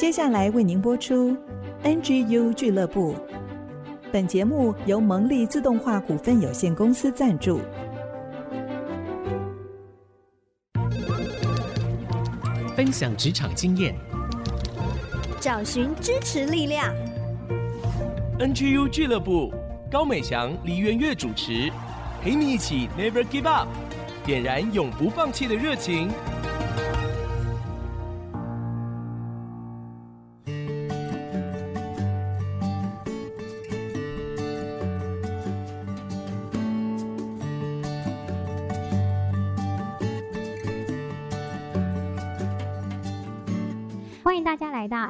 [0.00, 1.36] 接下来为您播出
[1.84, 3.14] NGU 俱乐部。
[4.10, 7.60] 本节目由蒙利自动化股份有限公司赞助。
[12.74, 13.94] 分享职场经验，
[15.38, 16.94] 找寻支持力量。
[18.38, 19.52] NGU 俱乐部，
[19.90, 21.70] 高美祥、黎元月主持，
[22.22, 23.68] 陪你一起 Never Give Up，
[24.24, 26.08] 点燃永不放弃的热情。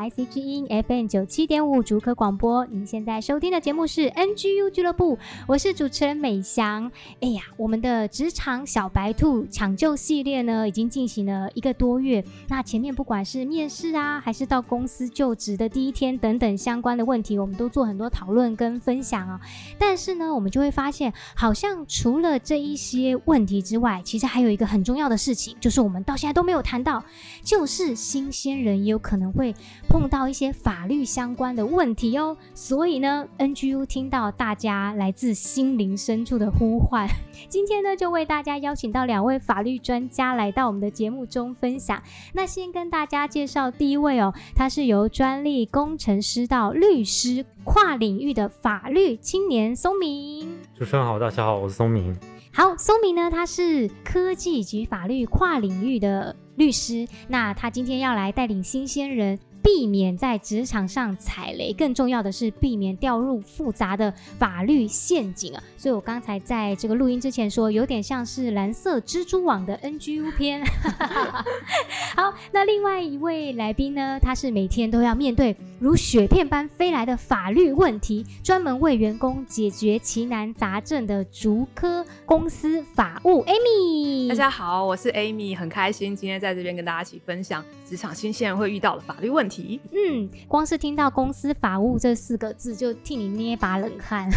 [0.01, 6.91] IC 之音 FM 九七点五竹科广播，您现在收听的节目是 NGU 俱乐部，我是主持人美翔。
[7.21, 12.25] 哎呀，我们的职场小白兔抢救系列呢，已经进行了一个多月。
[12.49, 19.39] 那前面不管是面试啊，还是到公司就职的第一天等等相关的问题，我们都做很多讨论跟分享啊。
[19.79, 27.05] 但是呢，我们就会发现，好像除了这一些问题之外，其实还有一个很重要的事情，就是我们到现在都没有谈到，
[27.43, 29.55] 就是新鲜人也有可能会。
[29.91, 37.09] 碰到一些法律相关的问题哦，所以呢，NGU 听到大家来自心灵深处的呼唤，
[37.51, 42.01] 今天呢就为大家邀请到两位法律专家来到我们的节目中分享。
[42.33, 50.49] 那先跟大家介绍第一位哦，他是由专利工程师到律师跨领域的法律青年松明。
[50.79, 52.17] 主持人好，大家好，我是松明。
[52.53, 59.37] 好，松明呢，他是科技及法律跨领域的律师，那他今天要来带领新鲜人。
[59.63, 65.63] 避免在职场上踩雷，更重要的是避免掉入复杂的法律陷阱啊！
[65.77, 70.65] 所以我刚才在这个录音之前说，有点像是蓝色蜘蛛网的 NGU 片。
[72.17, 84.29] 好，那另外一位来宾呢，他是每天都要面对如雪片般飞来的法律问题，专门为员工解决奇难杂症的竹科公司法务 Amy。
[84.29, 89.81] 大家好，我是 Amy，很开心今天在这边跟大家一起分享职场新鲜人会遇到的法律问题。
[89.93, 94.29] 嗯，光是听到公司法务这四个字，就替你捏把冷汗，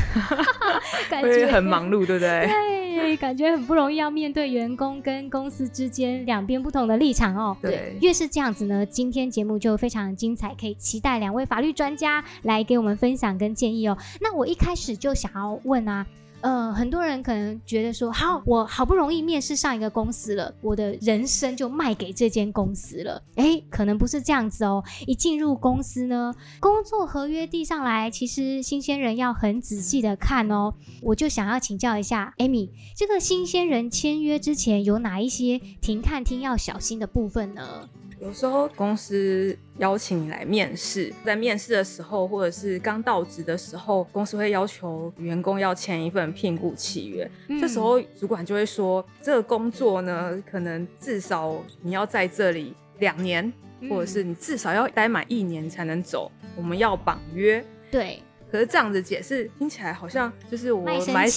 [1.12, 2.48] 感觉很忙碌，对不对？
[2.94, 7.58] 对，感觉很不容易，要面对员工跟公司之间两边不同的立场哦。
[7.62, 13.98] 对，越是这样子呢，今天节目就非常精彩，可以期待两两位法律专家来给我们分享跟建议哦。
[14.22, 16.06] 那我一开始就想要问啊。
[16.42, 23.24] 呃，很多人可能觉得说，好，我好不容易面试上一个公司了，我的人生就卖给这间公司了。
[23.36, 24.84] 诶，可能不是这样子哦。
[25.08, 30.74] 一进入公司呢，工作合约递上来，其实新鲜人要很仔细的看哦。
[31.02, 37.88] 我就想要请教一下，Amy，这个新鲜人签约之前有哪一些停看听要小心的部分呢？
[38.24, 47.30] 有时候公司邀请你来面试，在面试的时候，或者是刚到职的时候，公司会要求员工要签一份聘雇契约。
[47.50, 47.60] 嗯。
[47.60, 53.52] 这时候主管就会说，这个工作呢，可能至少你要在这里两年，
[53.90, 56.32] 或者是你至少要待满一年才能走。
[56.56, 57.62] 我们要绑约。
[57.92, 58.24] 对。
[58.50, 61.28] 可是这样子解释听起来好像就是我买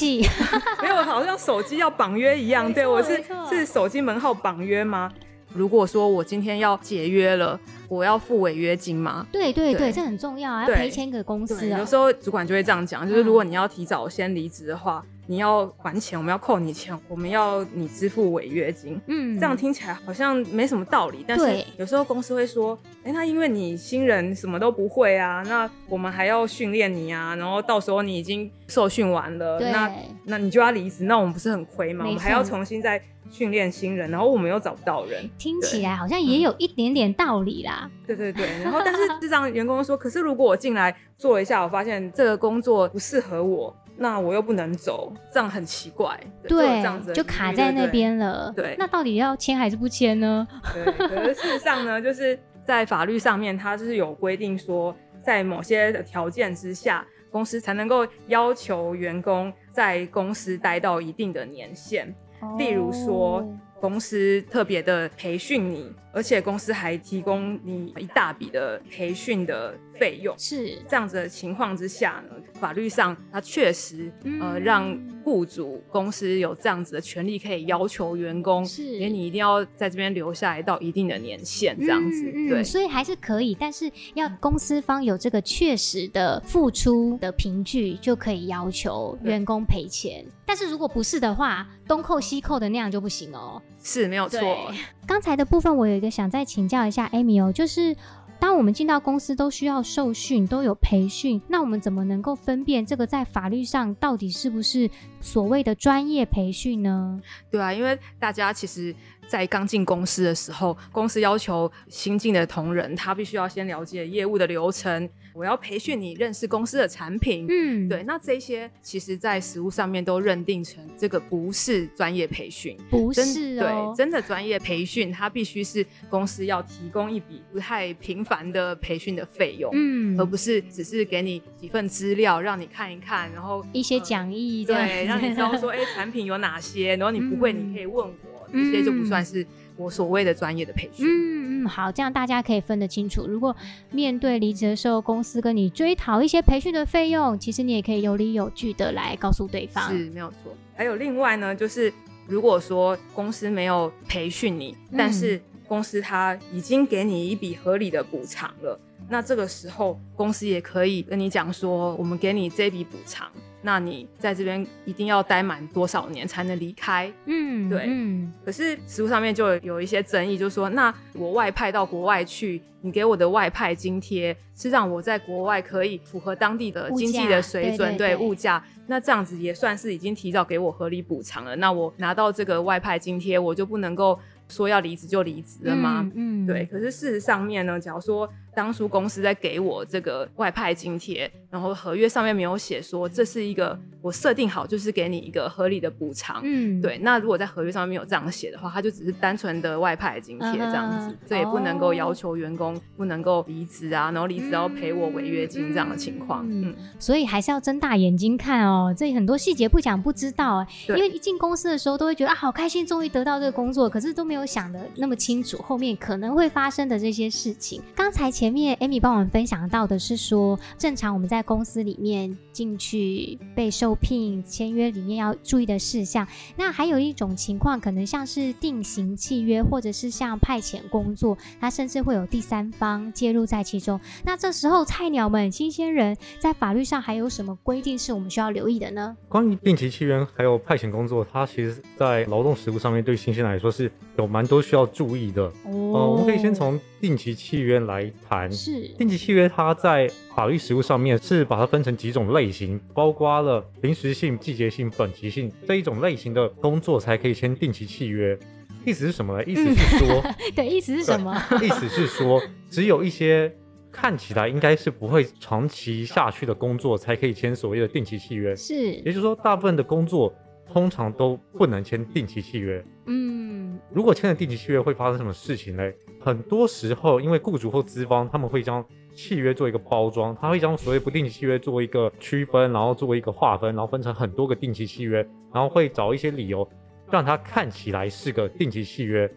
[0.83, 2.71] 没有，好像手机要绑约一样。
[2.73, 5.11] 对，我是是手机门号绑约吗？
[5.57, 7.59] 如果说我今天要解约了，
[7.89, 9.27] 我要付违约金吗？
[9.33, 11.79] 对对对，对这很重要啊，要赔钱给公司啊。
[11.79, 15.03] 有时候主管就会这样讲，就是如果你要提早先离职的话。
[15.05, 18.97] 嗯你要还钱，我们要扣你钱，我们要你支付违约金。
[19.09, 29.93] 嗯，这样听起来好像没什么道理，但是有时候公司会说，哎、欸，那因为你新人什么都不会啊，那我们还要训练你啊，然后到时候你已经受训完了，那
[30.27, 32.05] 那你就要离职，那我们不是很亏吗？
[32.07, 37.91] 我们还要重新再训练新人，然后我们又找不到人，听起来好像也有一点点道理啦。
[38.07, 43.75] 对对对，然后但是这让员工说，可是如果我进来做一下，我发现这个工作不适合我。
[43.99, 46.21] 那我又不能走，这样很奇怪。
[46.43, 48.53] 对，对这样子就卡在那边了。
[48.55, 50.47] 对，那到底要签还是不签呢？
[50.75, 62.15] 对，可是事实上呢， 就是在法律上面，它是有规定说，在某些的条件之下，公司才能够要求员工在公司待到一定的年限。
[62.53, 63.45] 哦、例如说，
[63.81, 70.35] 公司特别的培训你，而且公司还提供你一大笔的培训的费用。
[70.39, 82.49] 是这样子的情况之下呢，法律上它确实、嗯、呃让雇主公司有这样子的权利，可以要求员工，是，诶，你一定要在这边留下来到一定的年限，这样子、嗯。
[82.49, 90.25] 对，所以还是可以，但是要公司方有这个确实的付出的凭据，就可以要求员工赔钱。
[90.47, 93.61] 但是如果不是的话，东扣西扣的那样就不行哦。
[93.87, 94.73] 是没有错。
[95.07, 97.97] 刚才的部分，我有一个想再请教一下 Amy 哦，就是。
[98.39, 104.91] 当我们进到公司都需要受训，都有培训，那我们怎么能够分辨这个在法律上到底是不是
[105.23, 107.19] 所谓的专业培训呢？
[107.51, 108.95] 对啊，因为大家其实。
[109.27, 115.09] 在刚进公司的时候，公司要求新进的同仁，他必须要先了解业务的流程。
[115.35, 118.03] 我要培训你认识公司的产品，嗯，对。
[118.05, 123.93] 那这些其实，在实务上面都认定成这个不是专业培训，不是哦。
[123.95, 138.36] 对，真的专业培训，它必须是公司要提供一笔不太频繁的培训的费用，嗯，而不是只是给你几份资料让你看一看，然后一些讲义，呃，对，让你知道说，哎，产品有哪些，然后你不会，你可以问我。
[138.57, 141.07] 这些就不算是我所谓的专业的培训。
[141.07, 143.27] 嗯嗯，好，这样大家可以分得清楚。
[143.27, 143.55] 如果
[143.91, 149.89] 面对离职的时候，公司跟你追讨一些培训的费用，其实你也可以有理有据的来告诉对方。
[149.91, 150.55] 是，没有错。
[150.75, 151.93] 还有另外呢，就是
[152.27, 163.31] 如果说公司没有培训你，嗯，但是公司他已经给你一笔合理的补偿了，那这个时候公司也可以跟你讲说，我们给你这笔补偿。
[163.67, 167.13] 那你在这边一定要待满多少年才能离开？
[167.25, 167.83] 嗯，对。
[167.89, 178.63] 嗯，可是实务上面就有一些争议，就是说，那我外派到国外去，你给我的外派津贴是让我在国外可以符合当地的经济的水准，对，物价。
[178.87, 181.57] 那这样子也算是已经提早给我合理补偿了。
[181.57, 184.17] 那我拿到这个外派津贴，我就不能够
[184.49, 186.09] 说要离职就离职了吗？
[186.15, 186.65] 嗯，嗯，对。
[186.67, 188.33] 可是事实上面呢，假如说。
[188.57, 196.41] 当初公司在给我这个外派津贴，然后合约上面没有写说这是一个我设定好就是给你一个合理的补偿。
[196.43, 196.97] 嗯，对。
[197.03, 201.41] 那如果在合约上面没有这样写的话，他就只是单纯的外派津贴这样子，这、uh.
[201.41, 206.47] 也不能够要求员工不能够离职啊，然后离职要赔我违约金这样的情况。
[206.49, 210.67] 嗯，所以还是要睁大眼睛看哦，这很多细节不讲不知道。
[210.89, 217.83] 因为一进公司的时候都会觉得啊好开心，终于得到这个工作，可是都没有想的那么清楚后面可能会发生的这些事情。
[217.95, 218.46] 刚才前。
[218.47, 226.25] 前面 Amy 帮我们分享到的是说，正常我们在公司里面进去被受聘签约里面要注意的事项。
[226.55, 233.99] 那还有一种情况，可能像是定型契约，或者是像派遣工作，它甚至会有第三方介入在其中。
[234.25, 239.17] 那这时候菜鸟们、新鲜人在法律上还有什么规定是我们需要留意的呢？
[239.29, 245.43] 关于定期契约还有派遣工作，它其实在劳动实务上面对新鲜来说是有蛮多需要注意的。
[245.65, 248.36] 哦，呃、我们可以先从定期契约来谈。
[248.51, 258.39] 是定期契约，它在法律实务上面是把它分成几种类型，包括了临时性、季节性、本级性这一种类型的工作才可以签定期契约。
[258.85, 259.43] 意思是什么呢？
[259.51, 261.37] 意思是说，嗯、对，意思是什么？
[261.61, 262.41] 意思是说，
[262.71, 263.53] 只有一些
[263.91, 268.55] 看起来应该是不会长期下去的工作才可以签所谓的定期契约。
[268.55, 270.33] 是，也就是说，大部分的工作
[270.73, 272.85] 通常都不能签定期契约。
[273.07, 275.93] 嗯，如果签了定期契约，会发生什么事情呢？
[276.21, 278.85] 很多时候，因为雇主或资方他们会将
[279.15, 286.69] 契约做一个包装，他会将所谓不定期契约做一个区分，然后做一个划分，然后分成很多个定期契约，然后会找一些理由
[287.11, 289.31] 让它看起来是个定期契约。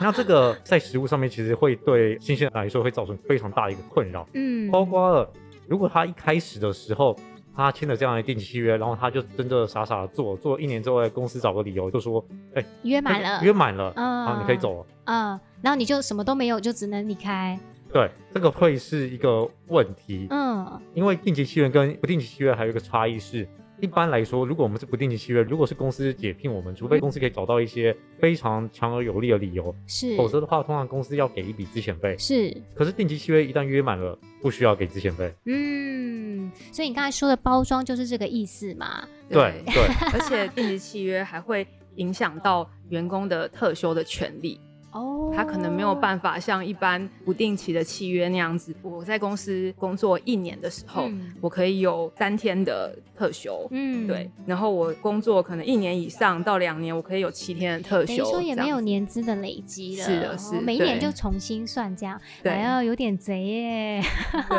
[0.00, 4.28] 那这个在实物上面其实会对新鲜人来说会造成非常大的一个困扰。
[4.34, 5.32] 嗯，包括了
[5.68, 7.16] 如果他一开始的时候
[7.56, 12.22] 他签了这样的定期契约，然后他就真的傻傻的做，做一年之后在公司找个理由就说，
[12.54, 15.40] 哎、欸，约满了，约满了，嗯，好，你可以走了，嗯。
[15.62, 17.58] 然后你就什么都没有，就只能离开。
[17.90, 20.26] 对，这个会是一个问题。
[20.30, 23.48] 嗯，因为定期契约跟不定期契约还有一个差异是，
[23.80, 32.16] 一般来说，如果我们是不定期契约，如果是公司解聘我们，除非公司可以找到一些非常强而有力的理由，是，否则的话，通常公司要给一笔资遣费。
[32.18, 35.32] 是，可是定期契约一旦约满了，不需要给资遣费。
[35.44, 39.06] 嗯，所以你刚才说的包装就是这个意思嘛？
[39.28, 41.66] 对对，而且定期契约还会
[41.96, 44.60] 影响到员工的特休的权利。
[44.96, 48.74] 哦，他可能没有办法像一般不定期的契约那样子。
[48.82, 53.66] 我在公司工作一年的时候，嗯、我可以有三天的特休。
[53.70, 54.30] 嗯，对。
[54.46, 58.16] 然后我工作可能一年以上到两年，我可以有七天的特休。
[58.16, 60.04] 等于说也没有年资的累积了。
[60.04, 60.60] 是的，是。
[60.60, 64.02] 每一年就重新算这样，对，还要有点贼耶。
[64.32, 64.58] 对，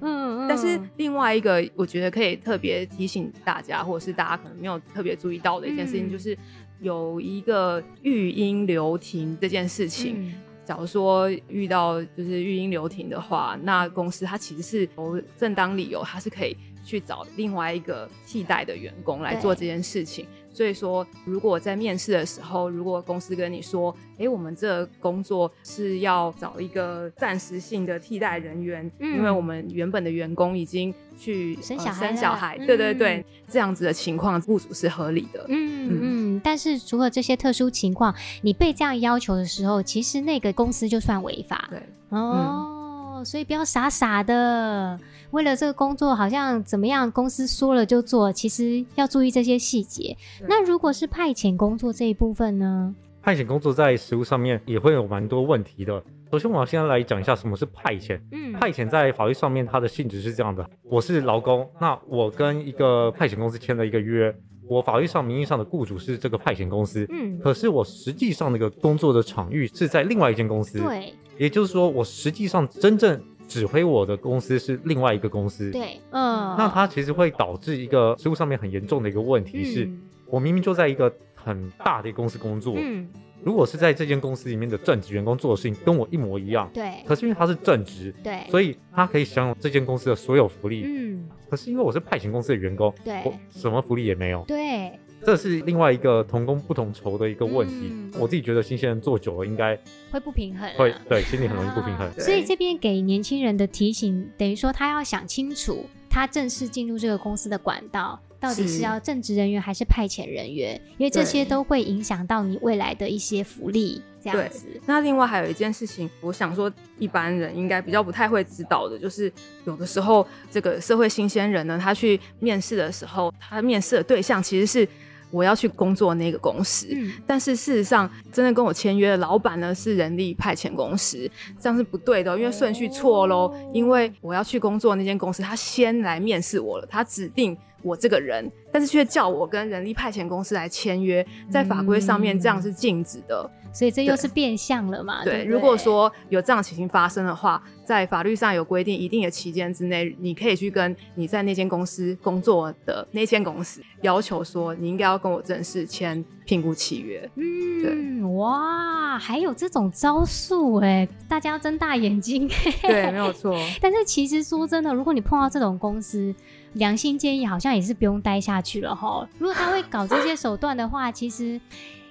[0.00, 0.48] 嗯嗯。
[0.48, 6.36] 但是另外一个，我觉得可以特别提醒大家，或者是大家可能没有特别注意到的一件事情，就是。
[6.82, 10.34] 有一个育婴留停这件事情，嗯，
[10.64, 20.26] 假如说遇到就是育婴留停的话，那公司它其实是有正当理由，它是可以去找另外一个替代的员工来做这件事情。
[20.52, 35.44] 所以说，如果在面试的时候，如果公司跟你说，哎，我们这工作是要找一个暂时性的替代人员，嗯，因为我们原本的员工已经去生小孩，呃，生小孩，对对对，嗯，这样子的情况，雇主是合理的。
[35.48, 36.40] 嗯嗯，嗯。
[36.44, 41.68] 但是除了这些特殊情况，你被这样要求的时候，其实那个公司就算违法。
[41.70, 41.78] 对，
[42.10, 42.76] 哦。
[42.78, 42.81] 嗯
[43.22, 44.98] 哦，所以不要傻傻的
[45.30, 50.16] 为了这个工作好像怎么样，公司说了就做，其实要注意这些细节。
[50.48, 52.94] 那如果是派遣工作这一部分呢？
[53.22, 56.02] 派遣工作在实务上面也会有蛮多问题的。
[56.32, 58.18] 首先，我要先来讲一下什么是派遣。
[58.32, 64.34] 嗯，派遣在法律上面，它的性质是这样的：我是劳工，那我跟一个派遣公司签了一个约，
[64.68, 67.06] 我法律上名义上的雇主是这个派遣公司。
[67.10, 70.80] 嗯，可是我实际上那个工作的场域是在另外一间公司。
[70.80, 75.70] 对，也就是说，我实际上真正指挥我的公司是另外一个公司。
[75.70, 81.12] 对，嗯，那它其实会导致一个实务上面很严重的一个问题是，嗯、我明明就在一个。
[81.44, 83.08] 很大的公司工作，嗯，
[83.42, 94.92] 如果是在这间公司里面的正职员工做的事情跟我一模一样，对，可是因为他是正职，对，所以他可以享有这间公司的所有福利，嗯，可是因为我是派遣公司的员工，对，我什么福利也没有，对，
[95.24, 97.90] 这是另外一个同工不同酬的一个问题。
[97.90, 99.78] 嗯，我自己觉得新鲜人做久了应该
[100.10, 102.06] 会不平衡，会，对，心里很容易不平衡。
[102.06, 108.20] 啊，所以这边给年轻人的提醒，等于说他要想清楚，他正式进入这个公司的管道。
[108.40, 110.74] 到底是要正职人员还是派遣人员？
[110.98, 114.02] 因为这些都会影响到你未来的一些福利。
[114.20, 114.66] 这样子。
[114.84, 119.32] 那另外还有一件事情，我想说一般人应该比较不太会知道的，就是
[119.64, 124.88] 有的时候这个社会新鲜人呢，他去面试的时候，他面试的对象其实是
[125.32, 126.86] 我要去工作那个公司。
[126.92, 127.10] 嗯。
[127.26, 133.52] 但是事实上，真的跟我签约的老板呢是人力派遣公司，这样是不对的，因为顺序错喽。
[133.72, 137.58] 因为我要去工作那间公司，他先来面试我了，他指定。
[137.84, 145.24] 我这个人，但是却叫我跟人力派遣公司来签约，在法规上面这样是禁止的，嗯，所以这又是变相了嘛？
[145.24, 157.28] 对，对，对，如果说有这样的情形发生的话，在法律上有规定，一定的期间之内，你可以去跟你在那间公司工作的那间公司要求说，你应该要跟我正式签聘雇契约。
[157.36, 162.48] 嗯，对，哇，还有这种招数哎，大家要睁大眼睛。
[162.82, 163.56] 对，没有错。
[163.80, 166.34] 但是其实说真的，如果你碰到这种公司，
[166.74, 169.26] 良心建议好像也是不用待下去了哈。
[169.38, 171.60] 如果他会搞这些手段的话，其实。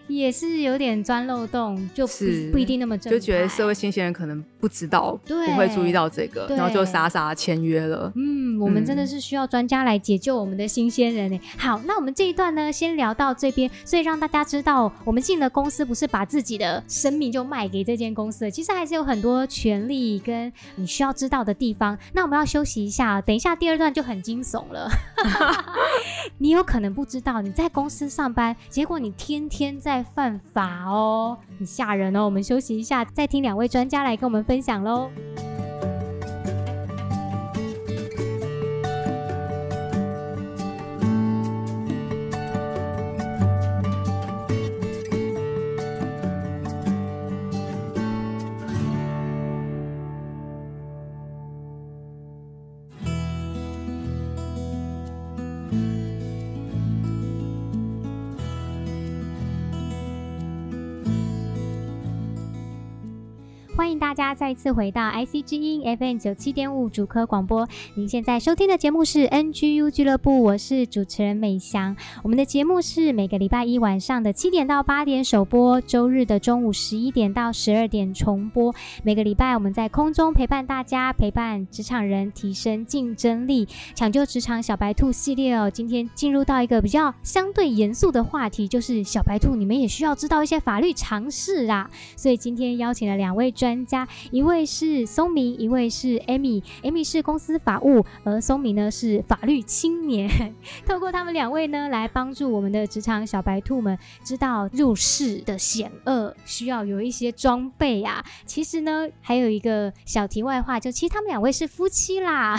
[0.08, 2.14] 也是有点钻漏洞，就不
[2.52, 3.12] 不一定那么正。
[3.12, 8.12] 就觉得社会新鲜人可能不知道，对，不会注意到这个，然后就傻傻签约了。
[8.16, 11.40] 嗯，我们真的是需要专家来解救我们的新鲜人呢。
[11.58, 21.98] 好，那我们这一段呢，先聊到这边，所以让大家知道，我们进了公司不是把自己的生命就卖给这间公司，其实还是有很多权利跟你需要知道的地方。
[22.14, 24.90] 那我们要休息一下，等一下第二段就很惊悚了。
[26.40, 29.91] 你有可能不知道，你在公司上班，结果你天天在。
[29.92, 32.24] 在犯法哦，很吓人哦。
[32.24, 35.10] 我们休息一下，再听两位专家来跟我们分享喽。
[64.12, 67.66] 大家再次回到 IC 之音 FM 九七点五主科广播。
[67.94, 71.96] 您现在收听的节目是 NGU 俱乐部，我是主持人美翔。
[72.22, 78.76] 我们的节目是每个礼拜一晚上的七点到八点首播，周日的中午十一点到十二点重播。
[79.02, 83.66] 每个礼拜我们在空中陪伴大家，陪伴职场人提升竞争力，
[83.96, 85.72] 抢救职场小白兔系列哦。
[85.72, 91.90] 今天进入到一个比较相对严肃的话题，就是小白兔，你们也需要知道一些法律常识啊。
[92.18, 93.86] 所以今天邀请了两位专。
[93.86, 94.01] 家
[94.32, 96.64] 一位是松明，一位是 Amy。
[96.84, 100.30] Amy 是公司法务，而松明呢是法律青年。
[100.86, 108.24] 透过他们两位呢，来帮助我们的职场小白兔们知道入世的险恶，需要有一些装备啊。
[108.46, 112.58] 其实呢，还有一个小题外话，就其实他们两位是夫妻啦。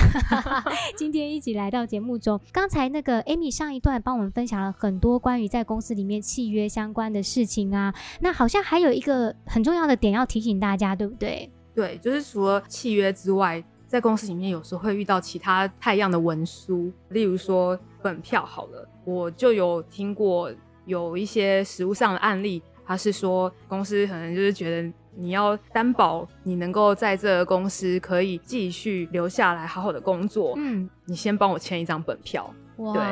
[0.96, 7.94] 今天一起来到节目中，刚才那个 Amy 上一段帮我们分享了很多关于在公司里面契约相关的事情啊。
[8.20, 10.92] 那好像还有一个很重要的点要提醒大家。
[10.92, 11.31] 对不对？
[11.74, 18.44] 对，就是除了契约之外，在公司里面有时候会遇到其他太一样的文书，例如说本票。
[18.44, 20.50] 好了，我就有听过
[20.86, 32.52] 有一些实务上的案例，他是说公司可能就是觉得你要担保你能够在这个公司可以继续留下来好好的工作，嗯，你先帮我签一张本票。
[32.76, 33.02] 哇对，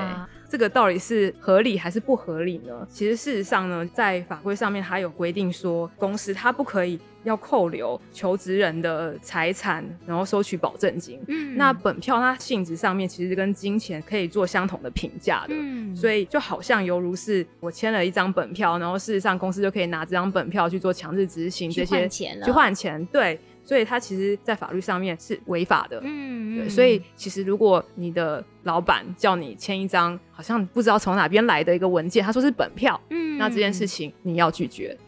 [0.50, 2.86] 这个到底是合理还是不合理呢？
[2.90, 6.98] 其实事实上呢，在法规上面还有规定说，公司它不可以。
[7.22, 11.20] 要扣留求职人的财产，然后收取保证金。
[11.28, 15.48] 嗯，那本票它性质上面其实跟金钱可以做相同的评价的。
[15.50, 23.06] 嗯，所以就好像犹如是我签了一张本票，然后事实上公司就可以拿这张本票去做强制执行这些，去换钱了，去换钱。
[23.12, 23.38] 对。
[23.70, 26.00] 所以他其实在法律上面是违法的。
[26.02, 34.98] 嗯，对，所以其实如果你的老板叫你签一张好像不知道从哪边来的一个文件，他说是本票，嗯，那这件事情你要拒绝。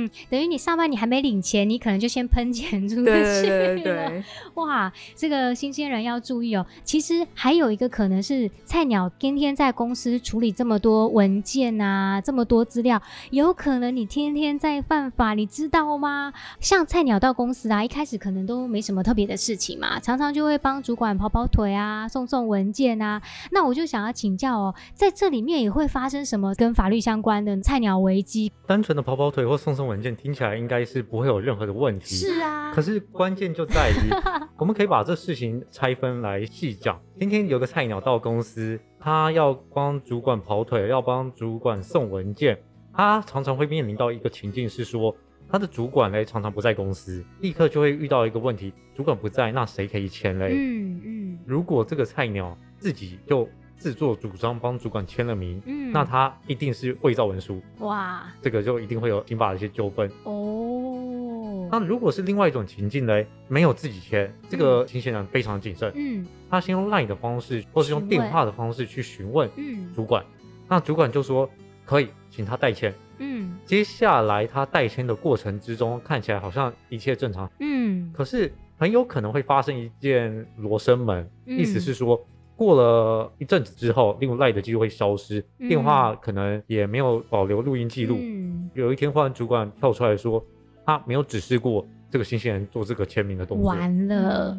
[0.00, 3.04] 嗯嗯，等于你上班你还没领钱，你可能就先喷钱出去。
[3.04, 6.64] 对对对，对哇，这个新鲜人要注意哦。
[6.84, 16.32] 其实还有一个可能是菜鸟天天在公司处理这么多文件啊，这么多资料，有可能你天天在犯法，你知道吗？
[16.60, 23.20] 像菜鸟到公司啊，一开始可能都没什么特别的事情嘛，常常就会帮主管跑跑腿啊，送送文件啊。
[23.50, 28.52] 那我就想要请教哦，在这里面也会发生什么跟法律相关的菜鸟危机？
[28.66, 32.14] 单纯的跑跑腿或送送文件听起来应该是不会有任何的问题。
[32.14, 34.08] 是啊，可是关键就在于，
[34.56, 36.98] 我们可以把这事情拆分来细讲。
[37.18, 42.56] 今天有个菜鸟到公司，他要帮主管跑腿，要帮主管送文件，
[42.94, 45.14] 他常常会面临到一个情境是说，
[45.50, 50.54] 他的主管嘞常常不在公司，立刻就会遇到一个问题：主管不在，那谁可以签嘞？
[50.56, 51.38] 嗯嗯。
[51.44, 53.48] 如果这个菜鸟自己就
[53.80, 60.08] 自作主张帮主管签了名，嗯，那他一定是伪造文书，哇，这个就一定会有刑法的一些纠纷。
[60.24, 61.66] 哦。
[61.72, 63.24] 那如果是另外一种情境呢？
[63.48, 70.22] 没有自己签，这个新鲜人非常谨慎，嗯，他先用 LINE 的方式，或是用电话的方式去询问，嗯，主管，
[70.68, 71.48] 那主管就说
[71.86, 82.22] 可以，请他代签，嗯，接下来他代签的过程之中，看起来好像一切正常，嗯，可是很有可能会发生一件罗生门，嗯，意思是说。
[82.60, 88.70] 过了一阵子之后，例如赖的记录会消失，嗯，电话可能也没有保留录音记录，嗯。
[88.74, 90.44] 有一天，忽然主管跳出来说，
[90.84, 93.66] 他没有指示过这个新鲜人做这个签名的动作。
[93.66, 94.54] 完了，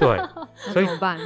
[0.00, 0.18] 对，
[0.72, 1.18] 所以怎么办？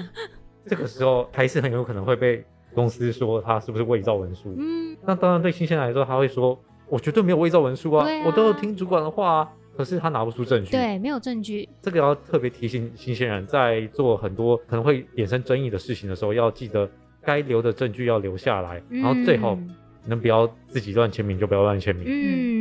[0.67, 2.45] 这个时候还是很有可能会被
[2.75, 4.53] 公司说他是不是伪造文书。
[4.59, 6.59] 嗯，那当然对新鲜人来说，他会说，
[6.89, 9.53] 我绝对没有伪造文书啊，啊，我都有听主管的话啊。
[9.79, 11.69] 可是他拿不出证据，对，没有证据。
[11.81, 16.91] 这个要特别提醒新鲜人，在做很多可能会衍生争议的事情的时候，要记得
[17.23, 19.57] 该留的证据要留下来，嗯、然后最好
[20.05, 22.05] 能不要自己乱签名就不要乱签名。
[22.09, 22.58] 嗯嗯，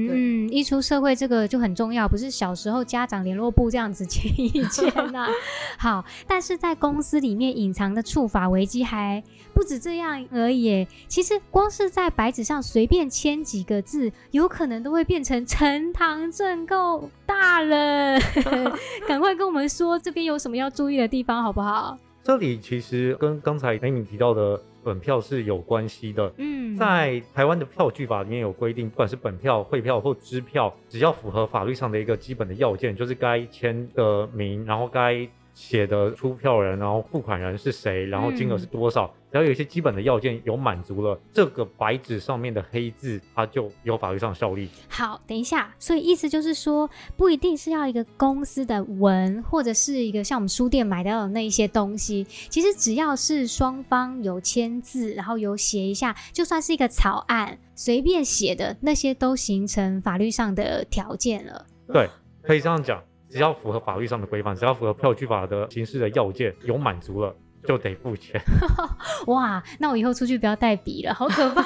[0.57, 5.29] 一出社会这个就很重要，不是小时候家长联络部这样子签一签呐、啊。
[5.77, 10.87] 好，但是在公司里面隐藏的处罚危机还不止这样而已。
[11.07, 17.09] 其实光是在白纸上随便签几个字，有可能都会变成呈堂证供。
[17.25, 18.19] 大人，
[19.07, 21.97] 赶快跟我们说这边有什么要注意的地方，好不好？
[22.23, 26.33] 这里其实跟刚才 Amy 提到的本票是有关系的。
[26.37, 35.27] 嗯，在台湾的票据法里面有规定，不管是本票、汇票或支票，只要符合法律上的一个基本的要件，就是该签的名，然后该。
[35.57, 44.69] 写的出票人，然后付款人是谁，然后金额是多少，嗯、只要有一些基本的要件有满足了，这个白纸上面的黑字，它就有法律上效力。
[44.87, 61.65] 好，等一下，所以意思就是说，不一定是要一个公司的文，或者是一个像我们书店买到的那一些东西，其实只要是双方有签字，然后有写一下，就算是一个草案，随便写的那些都形成法律上的条件了。
[61.91, 62.07] 对，
[62.43, 63.03] 可以这样讲。
[63.29, 67.35] 只要符合法律上的规范，只要符合票据法的形式的要件有满足了，
[67.65, 68.41] 就得付钱。
[69.27, 71.63] 哇，那我以后出去不要带笔了，好可怕！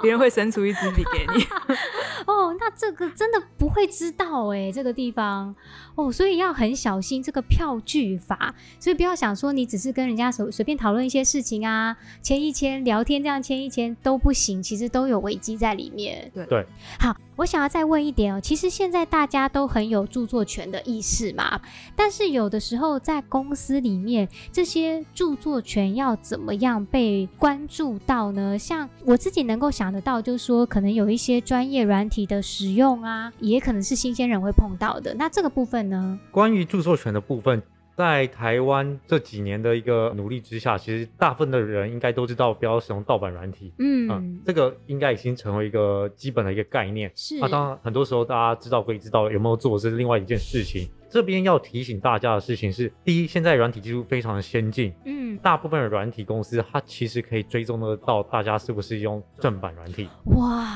[0.00, 1.44] 别人会伸出一支笔给你。
[2.26, 5.54] 哦，那这个真的不会知道哎，这个地方
[5.94, 8.54] 哦，所以要很小心这个票据法。
[8.78, 16.30] 所以不要想说你只是跟人家随随便讨论一些事情啊，签一签聊天这样签一签都不行，其实都有危机在里面。
[16.34, 16.66] 对对，
[16.98, 17.16] 好。
[17.34, 21.58] 我想要再问一点哦，其实现在大家都很有著作权的意识嘛，
[21.96, 28.56] 但是有的时候在公司里面，这些著作权要怎么样被关注到呢？
[28.58, 35.14] 像我自己能够想得到，就是说可能有一些专业软体的使用啊，也可能是新鲜人会碰到的。
[35.14, 36.18] 那这个部分呢？
[36.30, 37.62] 关于著作权的部分。
[37.94, 43.70] 在台湾这几年的一个努力之下，其实大部分的人应该都知道不要使用盗版软体。
[43.78, 47.12] 嗯，嗯，这个应该已经成为一个基本的一个概念。
[47.14, 47.36] 是。
[47.38, 50.88] 啊，当然很多时候大家知道归知道，有没有做是另外一件事情。
[51.10, 54.90] 这边要提醒大家的事情是：第一，现在软体技术非常的先进。
[55.04, 55.36] 嗯。
[55.42, 60.08] 大部分的软体公司，它其实可以追踪得到大家是不是用正版软体。
[60.36, 60.66] 哇。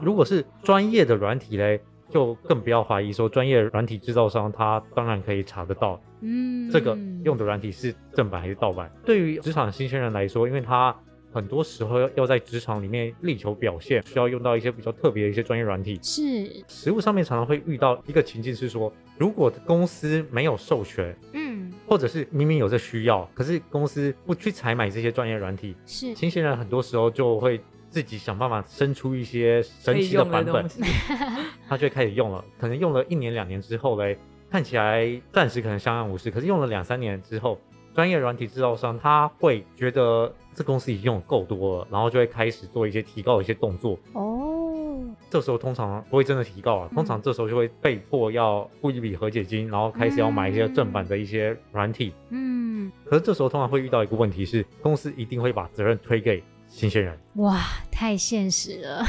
[0.00, 1.78] 如果是专业的软体嘞？
[2.10, 8.90] 就更不要怀疑说，专业软体制造商他当然可以查得到，嗯，这个用的软体是正版还是盗版。
[9.04, 10.94] 对于职场新鲜人来说，因为他
[11.32, 15.98] 很多时候要在职场里面力求表现，需要用到一些比较特别的一些专业软体。
[16.02, 27.60] 是，实物上面常常会遇到一个情境是说，如果公司没有授权，嗯，或者是明明有这需要，可是公司不去采买这些专业软体，是，新鲜人很多时候就会。
[27.94, 30.68] 自己想办法生出一些神奇的版本，
[31.68, 32.44] 他就会开始用了。
[32.58, 34.18] 可能用了一年两年之后嘞，
[34.50, 37.56] 看起来暂时可能相安无事，可是用了两三年之后，
[37.94, 43.96] 专业软体制造商他会觉得这公司已经用的够多了，然后就会开始做一些提高的一些动作。
[44.14, 52.12] 哦，这时候通常不会真的提高啊，通常这时候就会被迫要付一笔和解金，然后开始要买一些正版的一些软体。
[52.30, 57.18] 嗯，可是这时候通常会遇到一个问题是，公司一定会把责任推给新鲜人。
[57.34, 59.04] 哇，太现实了。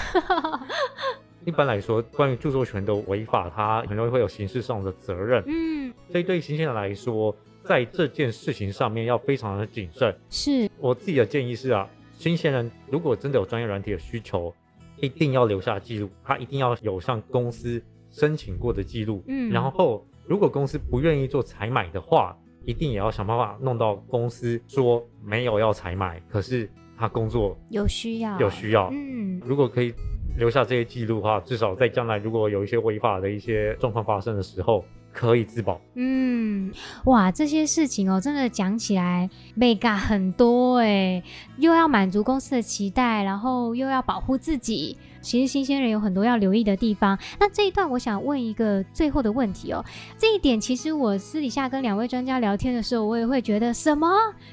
[1.45, 5.43] 一般来说，关于著作权的违法，它很容易会有刑事上的责任。
[5.45, 10.15] 嗯，所以对于新鲜人来说，在这件事情上面要非常的谨慎。
[10.29, 11.87] 是我自己的建议是啊，
[12.17, 14.51] 新鲜人如果真的有专业软体的需求，
[14.97, 19.23] 一定要留下记录，他一定要有向公司申请过的记录。
[19.27, 28.89] 嗯，然后如果公司不愿意做采买的话，一定也要想办法弄到公司说没有要采买，可是他工作有需要，有需要。
[28.91, 29.93] 嗯，如果可以。
[30.37, 35.79] 留下这些记录的话，至少在将来如果有一些违法的一些状况发生的时候，可以自保。
[35.93, 36.69] 嗯，
[37.05, 41.23] 哇，这些事情哦，真的讲起来，mega 很多哎，
[41.57, 44.97] 又要满足公司的期待，然后又要保护自己。
[45.25, 47.17] 其实新鲜人有很多要留意的地方。
[47.39, 49.83] 那这一段我想问一个最后的问题哦，
[50.17, 54.07] 这一点其实我私底下跟两位专家聊天的时候，我也会觉得什么？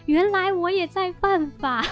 [0.06, 1.85] 原来我也在犯法？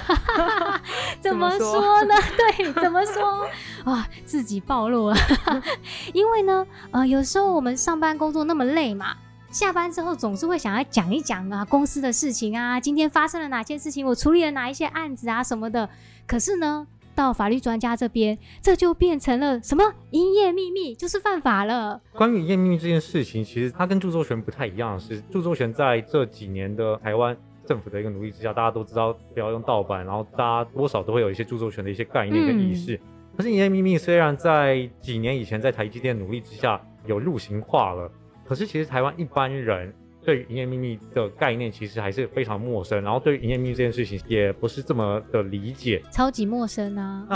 [1.20, 2.14] 怎么说呢？
[2.56, 3.46] 对，怎么说？
[3.84, 5.16] 啊，自己暴露了。
[6.14, 9.14] 因为呢，呃，有时候我们上班工作那么累嘛，
[9.50, 15.88] 下班之后总是会想要讲一讲啊公司的事情啊，今天发生了哪些事情，我处理了哪一些案子啊什么的。
[16.26, 16.86] 可是呢，
[17.20, 22.00] 到法律专家这边，这就变成了什么营业秘密，就是犯法了。
[22.14, 32.94] 关于营业秘密这件事情，其实它跟著作权不太一样，是著作权在这几年的台湾政府的一个努力之下，大家都知道不要用盗版，然后大家多少都会有一些著作权的一些概念跟意识。
[32.94, 33.00] 嗯、
[33.36, 38.10] 可是营业秘密虽然在几年以前在台积电努力之下有入刑化了，
[38.46, 39.92] 可是其实台湾一般人。
[40.24, 47.26] 对营业秘密的概念其实还是非常陌生，然后对于营业秘密这件事情也不是这么的理解，超级陌生啊！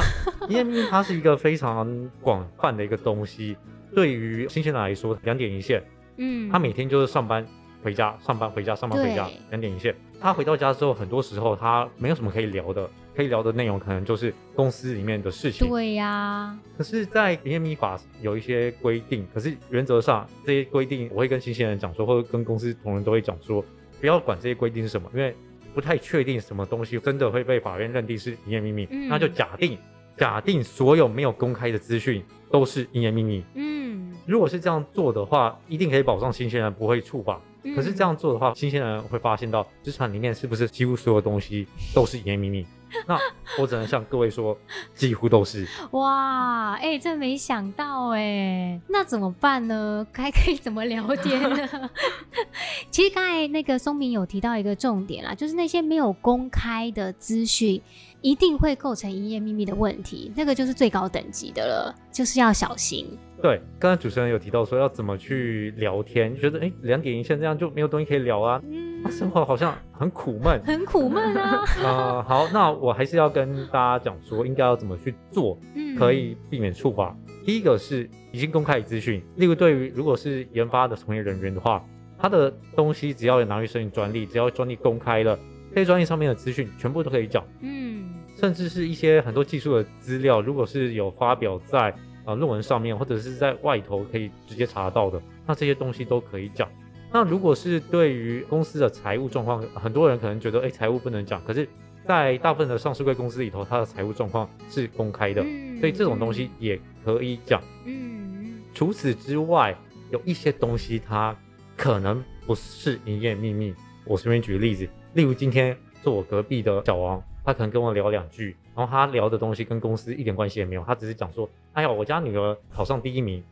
[0.40, 3.56] 那营业秘密它是一个非常广泛的一个东西，
[3.94, 5.82] 对于新鲜人来说，两点一线，
[6.18, 7.46] 嗯，他每天就是上班
[7.82, 9.94] 回家，上班回家，上班回家，两点一线。
[10.20, 12.88] 他回到家之后，很多时候他没有什么可以聊的。
[13.14, 15.68] 可以聊的内容可能就是公司里面的事情。
[15.68, 16.58] 对呀、啊。
[16.76, 23.64] 可是，在营业秘密法有一些规定，可是原则上这些规定，我会跟新鲜人讲说，或者跟公司同仁都会讲说，
[24.00, 25.34] 不要管这些规定是什么，因为
[25.74, 28.88] 不太确定什么东西真的会被法院认定是营业秘密。
[28.90, 29.08] 嗯。
[29.08, 29.78] 那就假定，
[30.16, 33.44] 假定所有没有公开的资讯都是营业秘密。
[33.54, 34.12] 嗯。
[34.26, 37.40] 如果是这样做的话，一定可以保障新鲜人不会触法。
[37.74, 42.66] 可是这样做的话，新鲜人会发现到资产里面是不是几乎所有东西都是营业秘密？
[43.08, 43.18] 那
[43.58, 44.56] 我只能向各位说，
[44.94, 45.66] 几乎都是。
[45.90, 50.06] 哇，哎、欸，这没想到哎，那怎么办呢？
[50.12, 51.90] 还可以怎么聊天呢？
[52.92, 57.82] 其实刚才那个松明有提到一个重点啦，就是那些没有公开的资讯，
[58.20, 63.18] 一定会构成营业秘密的问题，那个就是最高等级的了，就是要小心。
[63.44, 71.62] 对，刚才主持人有提到说要怎么去聊天，觉得哎，两点一线这样就没有东西可以聊啊，嗯、生活好像很苦闷， 很苦闷啊。
[71.82, 75.58] 呃，好，那我还是要跟大家讲说，应该要怎么去做，
[75.98, 77.14] 可以避免触法。
[77.28, 81.84] 嗯、第一个是已经公开的资讯，例如对于如果是研发的从业人员的话，
[82.18, 85.38] 他的东西只要有拿去申请专利，只要专利公开了，
[85.74, 87.44] 这些专利上面的资讯全部都可以讲。
[87.60, 88.06] 嗯，
[88.40, 91.94] 甚至是一些很多技术的资料，如果是有发表在。
[92.24, 96.68] 啊，论文上面或者是在外头可以直接查到的，那这些东西都可以讲。
[97.12, 101.40] 那如果是对于公司的财务状况，很多人可能觉得，哎，财务不能讲。
[101.44, 101.68] 可是，
[102.06, 107.62] 在大部分的上市贵公司里头，它的财务状况是公开的，嗯、所以这种东西也可以讲。
[107.84, 109.76] 嗯，除此之外，
[110.10, 111.36] 有一些东西它
[111.76, 113.72] 可能不是营业秘密。
[114.04, 118.56] 我随便举个例子，例如今天坐我隔壁的小王，他可能跟我聊两句。
[118.74, 123.42] 然后他聊的东西跟公司一点关系也没有，他只是讲说，哎呀，我家女儿考上第一名。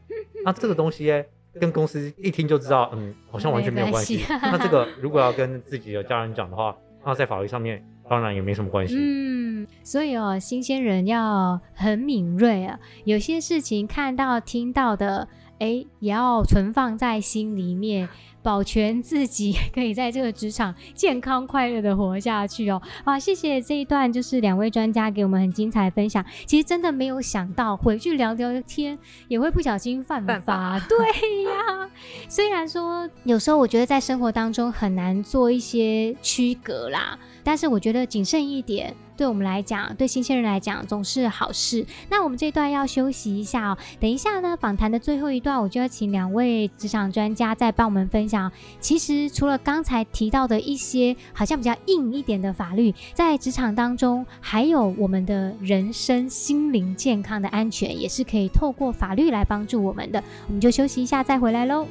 [0.44, 1.24] 那这个东西耶，
[1.60, 4.24] 跟公司一听就知道，嗯，好像完全没有关系。
[4.28, 8.96] 那这个如果要跟自己的家人讲的话，那在法律上面当然也没什么关系。
[8.98, 15.28] 嗯，所以哦，新鲜人要很敏锐啊，有些事情看到听到的，
[15.60, 18.08] 哎，也要存放在心里面。
[18.42, 22.80] 保全自己，可以在这个职场健康快乐的活下去哦。
[23.04, 26.24] 好，谢谢这一段，就是两位专家给我们很精彩的分享。
[26.46, 30.32] 其实真的没有想到，回去聊聊天也会不小心犯法。
[30.32, 30.98] 犯法 对
[31.44, 31.90] 呀，
[32.28, 38.94] 虽然说有时候我觉得在生活当中很难做一些区隔啦，但是我觉得谨慎一点。
[39.14, 41.86] 对我们来讲，对新鲜人来讲总是好事。
[42.08, 48.50] 那我们这段要休息一下哦，等一下呢，访谈的最后一段，我就要请两位职场专家再帮我们分讲。
[48.80, 60.22] 其实除了刚才提到的一些好像比较硬一点的法律，在职场当中，还有我们的人身心灵健康的安全，也是可以透过法律来帮助我们的。
[60.48, 61.86] 我们就休息一下，再回来喽。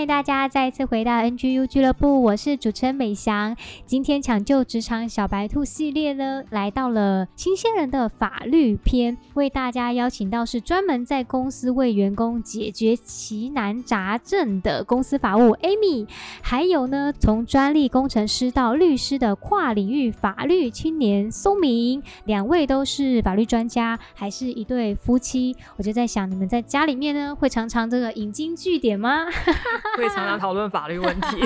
[0.00, 3.54] 欢迎大家再次回到 NGU 俱乐部，我是主持人美翔。
[3.84, 16.08] 今天抢救职场小白兔系列呢，来到了新鲜人的法律篇，为大家邀请到是专门在公司为员工解决奇难杂症的公司法务 Amy，
[16.40, 25.54] 还有呢，从专利工程师到律师的跨领域法律青年松明，两位都是法律专家，还是一对夫妻。
[25.76, 29.26] 我就在想，你们在家里面呢，会常常这个引经据典吗？
[29.98, 31.38] 会常常讨论法律问题。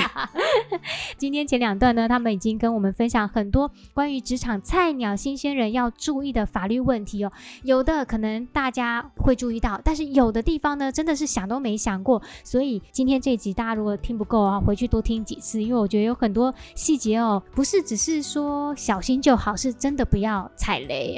[1.17, 7.33] 今天前两段呢，他们已经跟我们分享很多关于职场菜鸟新鲜人要注意的法律问题哦。
[7.63, 12.21] 有的可能大家会注意到，但是有的地方呢，真的是想都没想过。
[12.43, 21.17] 所以今天这一集大家如果听不够啊，回去多听几次，因为我觉得有很多细节哦，不是只是说小心就好，是真的不要踩雷。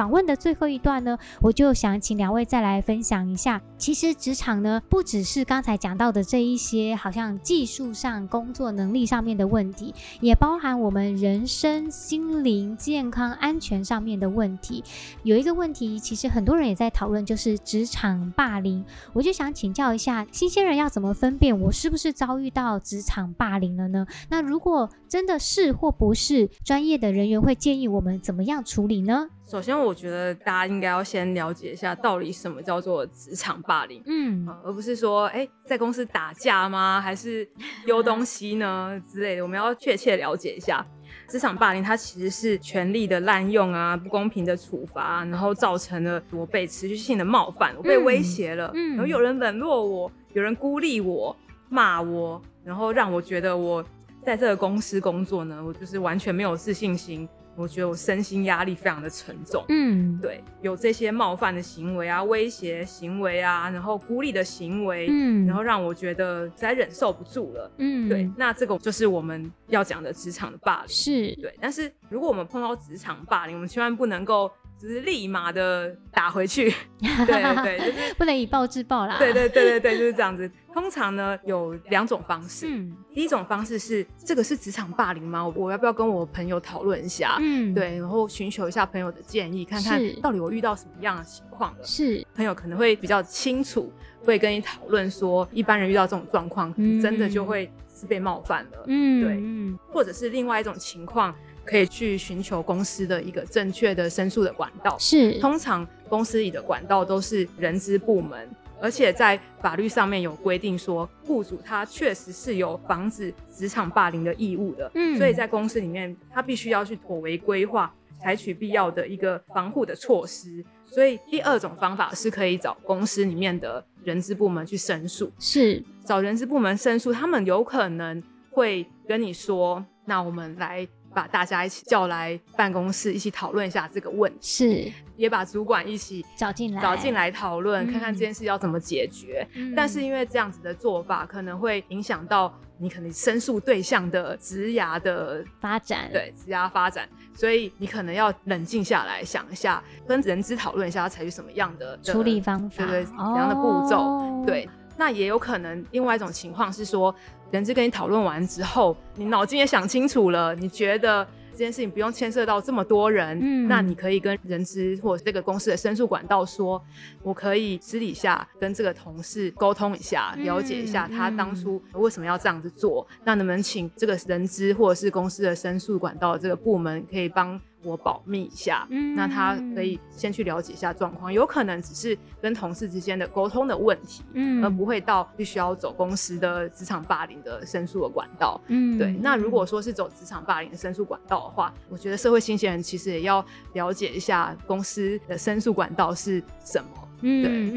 [0.00, 3.60] 访问的最后一段呢，我就想请两位再来分享一下。
[3.76, 14.82] 其实职场呢，不只是刚才讲到的这一些，好像技术上、工作能力上面的问题，也包含我们人身心灵健康安全上面的问题。
[15.22, 18.82] 有一个问题，其实很多人也在讨论，就是职场霸凌。
[19.12, 24.06] 我就想请教一下，新鲜人要怎么分辨我是不是遭遇到职场霸凌了呢？
[24.30, 29.28] 那如果真的是或不是，专业的人员会建议我们怎么样处理呢？
[29.50, 37.00] 首先，我觉得大家应该要先了解一下，到底什么叫做职场霸凌，嗯，而不是说，哎、欸，在公司打架吗？
[37.00, 37.44] 还是
[37.84, 39.42] 丢东西呢之类的？
[39.42, 40.86] 我们要确切了解一下，
[41.28, 51.36] 职场霸凌它其实是权力的滥用啊，不公平的处罚，然后造成了我被持续性的冒犯，我被威胁了，嗯，然后有人冷落我，有人孤立我，
[51.68, 53.84] 骂我，然后让我觉得我
[54.24, 57.28] 在这个公司工作呢，我就是完全没有自信心。
[57.60, 71.34] 我觉得我身心压力非常的沉重，嗯，对，有这些冒犯的行为啊、威胁行为啊，然后孤立的行为，嗯，然后让我觉得实在忍受不住了，嗯，对，那这个就是我们要讲的职场的霸凌，是。
[71.36, 71.54] 对。
[71.60, 74.50] 但是如果我们碰到职场霸凌，我们千万不能够。
[74.80, 79.18] 只是立马的打回去， 对对对，就是 不能以暴制暴啦。
[79.18, 80.50] 对对对对对，就是这样子。
[80.72, 85.46] 通常呢有两种方式，嗯，第一种方式是这个是职场霸凌吗？
[85.54, 87.36] 我要不要跟我朋友讨论一下？
[87.40, 91.78] 嗯，对，然后寻求一下朋友的建议，看看到底我遇到什么样的情况了。
[91.82, 93.92] 是，朋友可能会比较清楚，
[94.24, 98.84] 会跟你讨论说，一般人遇到这种状况，真的就会是被冒犯了。
[98.86, 101.34] 嗯，对，嗯，或者是另外一种情况。
[101.70, 104.96] 可以去寻求公司的一个正确的申诉的管道。
[104.98, 114.90] 是，通常公司里的管道都是人资部门，而且在法律上面有规定说，雇主他确实是有防止职场霸凌的义务的。
[114.96, 120.64] 嗯，所以在公司里面，他必须要去妥为规划，采取必要的一个防护的措施。
[120.84, 125.30] 所以第二种方法是可以找公司里面的人资部门去申诉。
[125.38, 130.84] 是，找人资部门申诉，他们有可能会跟你说，那我们来。
[131.14, 134.38] 把大家一起叫来办公室，一起讨论一下这个问题。
[134.40, 139.46] 是，也把主管一起找进来，找进来讨论，嗯，看看这件事要怎么解决。
[139.54, 139.74] 嗯。
[139.74, 154.44] 但是因为这样子的做法，可能会影响到你可能申诉对象的职涯的发展，对，职涯发展，所以你可能要冷静下来想一下，跟人资讨论一下，要采取什么样的处理方法，对对，怎样的步骤，哦。
[154.46, 157.14] 对，那也有可能另外一种情况是说。
[157.50, 166.82] 人资跟你讨论完之后，你脑筋也想清楚了，你觉得这件事情不用牵涉到这么多人，嗯，那你可以跟人资或者这个公司的申诉管道说，
[167.22, 189.12] 我可以私底下跟这个同事沟通一下，了解一下他当初为什么要这样子做，嗯，那能不能请这个人资或者是公司的申诉管道这个部门可以帮我保密一下，嗯，那他可以先去了解一下状况，有可能只是跟同事之间的沟通的问题，嗯，而不会到必须要走公司的职场霸凌的申诉的管道，嗯，对。
[189.22, 197.74] 那如果说是走职场霸凌的申诉管道的话，我觉得社会新鲜人其实也要了解一下公司的申诉管道是什么，嗯，对，嗯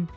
[0.00, 0.08] 嗯。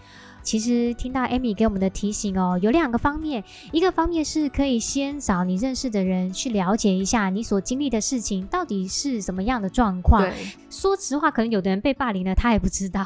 [0.48, 10.22] 其实听到 Amy 给我们的提醒哦，有两个方面，一个方面是可以先找你认识的人去了解一下你所经历的事情到底是什么样的状况。
[10.22, 10.34] 对，
[10.70, 13.06] 说实话，可能有的人被霸凌了，他也不知道，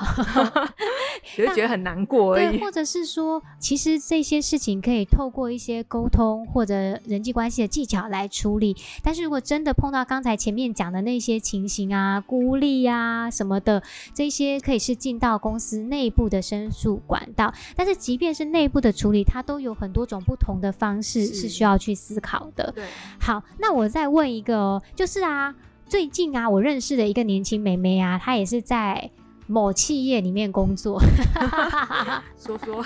[1.35, 2.57] 只是觉得很难过而已。
[2.57, 6.75] 对，或者是说，其实这些事情可以透过一些沟通或者
[7.05, 8.77] 人际关系的技巧来处理。
[9.01, 13.81] 但是如果真的碰到刚才前面讲的那些情形啊、孤立啊什么的，
[14.13, 22.71] 这些可以是进到公司内部的申诉管到，但是即便是内部的处理，它都有很多种不同的方式是需要去思考的。
[22.75, 22.83] 对，
[23.19, 25.55] 好，那我再问一个哦，就是啊，
[25.87, 29.09] 最近啊，我认识的一个年轻妹妹啊，她也是在
[29.47, 31.01] 某企业里面工作。
[32.37, 32.85] 说说，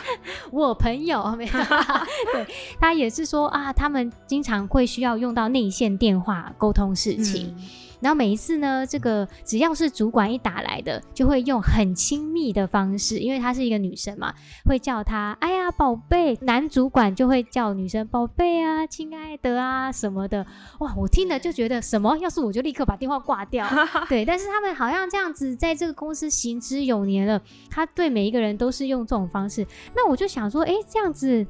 [0.51, 2.47] 我朋友 没有，对，
[2.79, 7.53] 她也是说啊，他们经常会需要用到内线电话沟通事情。
[7.57, 7.63] 嗯
[8.05, 14.31] 然后每一次呢，这个只要是主管一打来的，就会用很亲密的方式，因为她是一个女生嘛，
[14.63, 16.37] 会叫她“哎呀，宝贝”。
[16.45, 20.45] 男主管就会叫女生“宝贝啊，亲爱的啊”什么的。
[20.81, 22.15] 哇，我听了就觉得什么？
[22.19, 23.67] 要是我就立刻把电话挂掉。
[24.07, 27.41] 对，但是他们好像这样子在这个公司行之有年了，
[27.71, 29.65] 他对每一个人都是用这种方式。
[29.95, 31.43] 那我就想说，哎，这样子。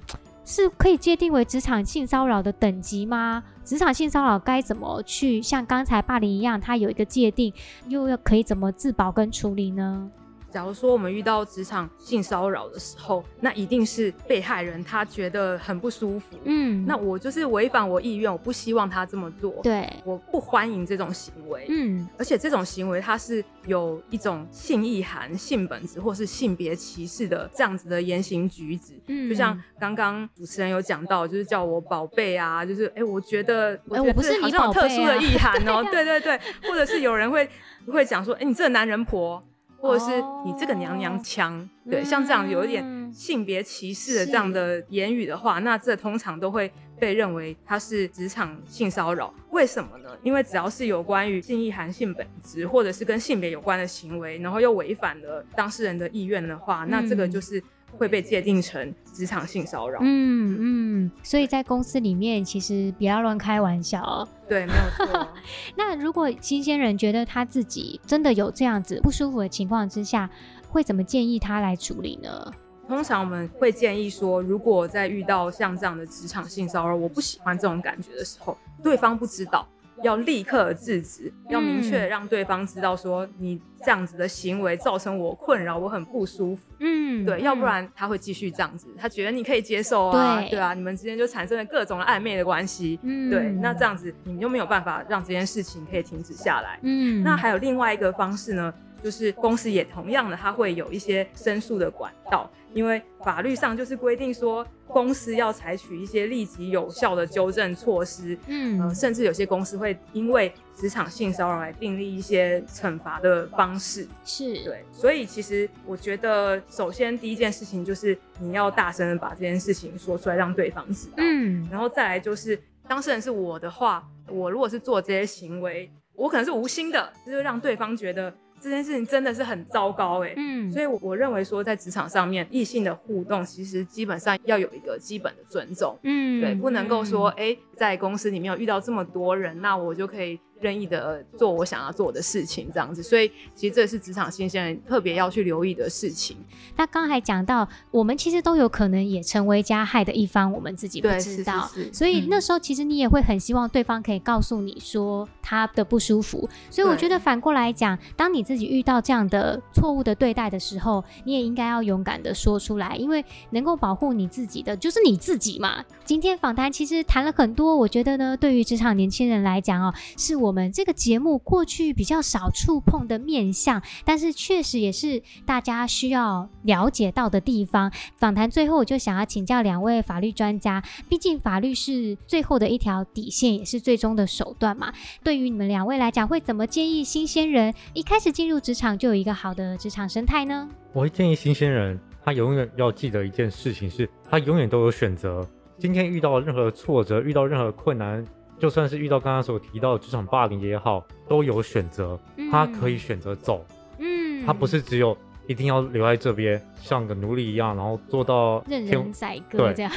[0.45, 3.43] 是可以界定为职场性骚扰的等级吗？
[3.63, 7.51] 职场性骚扰该怎么去像刚才霸凌一样，它有一个界定，
[7.89, 10.09] 又要可以怎么自保跟处理呢？
[10.55, 16.37] 假如说我们遇到职场性骚扰的时候，那一定是被害人他觉得很不舒服。
[16.45, 19.59] 嗯，那我就是违反我意愿，我不希望他这么做。
[19.61, 21.65] 对，我不欢迎这种行为。
[21.67, 28.93] 嗯，而且这种行为它是有一种性意涵、性本质或是性别歧视的这样子的言行举止。
[29.07, 35.91] 嗯，就像刚刚主持人有讲到，就是叫我宝贝啊，就是哎、欸，我觉得我觉得这好像有特殊的意涵哦、 喔。
[35.91, 37.45] 对对对，或者是有人会
[37.91, 39.45] 会讲说，哎、欸，你这个男人婆。
[39.85, 49.31] 或者是你这个娘娘腔，哦、对，像这样有一点性别歧视的这样的言语的话，那这通常都会被认为它是职场性骚扰。
[49.51, 50.09] 为什么呢？
[50.23, 57.63] 因为只要是有关于性意涵、性本质，或者是跟性别有关的行为，然后又违反了当事人的意愿的话，那这个就是。
[57.97, 59.99] 会被界定成职场性骚扰。
[60.01, 64.27] 嗯嗯，所以在公司里面，其实不要乱开玩笑哦。
[64.47, 65.27] 对，没有错。
[65.75, 70.29] 那如果新鲜人觉得他自己真的有这样子不舒服的情况之下，
[70.69, 72.51] 会怎么建议他来处理呢？
[72.87, 79.67] 通常我们会建议说，如果在遇到像这样的职场性骚扰，我不喜欢这种感觉的时候，对方不知道。
[80.03, 86.63] 要立刻制止，要明确让对方知道说，你这样子的行为造成我困扰，我很不舒服。
[86.79, 92.99] 嗯，对，要不然他会继续这样子，他觉得你可以接受啊，对，对啊，你们之间就产生了各种的暧昧的关系。
[93.03, 96.79] 嗯，对，那这样子你们就没有办法让这件事情可以停止下来。
[96.83, 98.73] 嗯，那还有另外一个方式呢，
[99.05, 102.49] 就是公司也同样的，它会有一些申诉的管道。
[102.73, 114.83] 因为法律上就是规定说，公司要采取一些立即有效的纠正措施，嗯、呃，甚至有些公司会因为职场性骚扰来订立一些惩罚的方式，是对。
[114.91, 128.33] 所以其实我觉得，首先第一件事情就是你要大声的把这件事情说出来，让对方知道，嗯，然后再来就是当事人是我的话，我如果是做这些行为，我可能是无心的，就是让对方觉得。
[128.65, 140.39] 这件事情真的是很糟糕哎，嗯，所以我我认为说，在职场上面，异性的互动其实基本上要有一个基本的尊重，嗯，对，不能够说，哎，在公司里面有遇到这么多人，那我就可以。
[140.65, 146.35] 任意的做我想要做的事情，这样子，所以其实这是职场新鲜人特别要去留意的事情。
[146.75, 151.69] 那刚才讲到，我们其实都有可能也成为加害的一方，我们自己不知道。
[151.71, 156.49] 是是是，所以那时候其实你也会很希望对方可以告诉你说他的不舒服。
[156.71, 165.85] 所以我觉得反过来讲，当你自己遇到这样的错误的对待的时候，你也应该要勇敢的说出来，因为能够保护你自己的就是你自己嘛。
[166.03, 170.54] 今天访谈其实谈了很多，我觉得呢，对于职场年轻人来讲哦，是我。
[170.55, 177.91] 我们这个节目过去比较少触碰的面向，但是确实也是大家需要了解到的地方。
[178.15, 184.93] 访谈最后，我就想要请教两位法律专家，毕竟法律是最后的一条底线，也是最终的手段嘛。
[185.21, 190.69] 对于你们两位来讲，会怎么建议新鲜人一开始进入职场就有一个好的职场生态呢？
[190.93, 195.45] 我会建议新鲜人，他永远要记得一件事情是，他永远都有选择。
[195.77, 198.25] 今天遇到任何挫折，遇到任何困难。
[198.59, 202.19] 就算是遇到刚刚所提到的职场霸凌也好，都有选择，
[202.51, 203.65] 他可以选择走，
[203.99, 209.91] 嗯，他不是只有一定要留在这边，像个奴隶一样，然后做到任人宰割这样。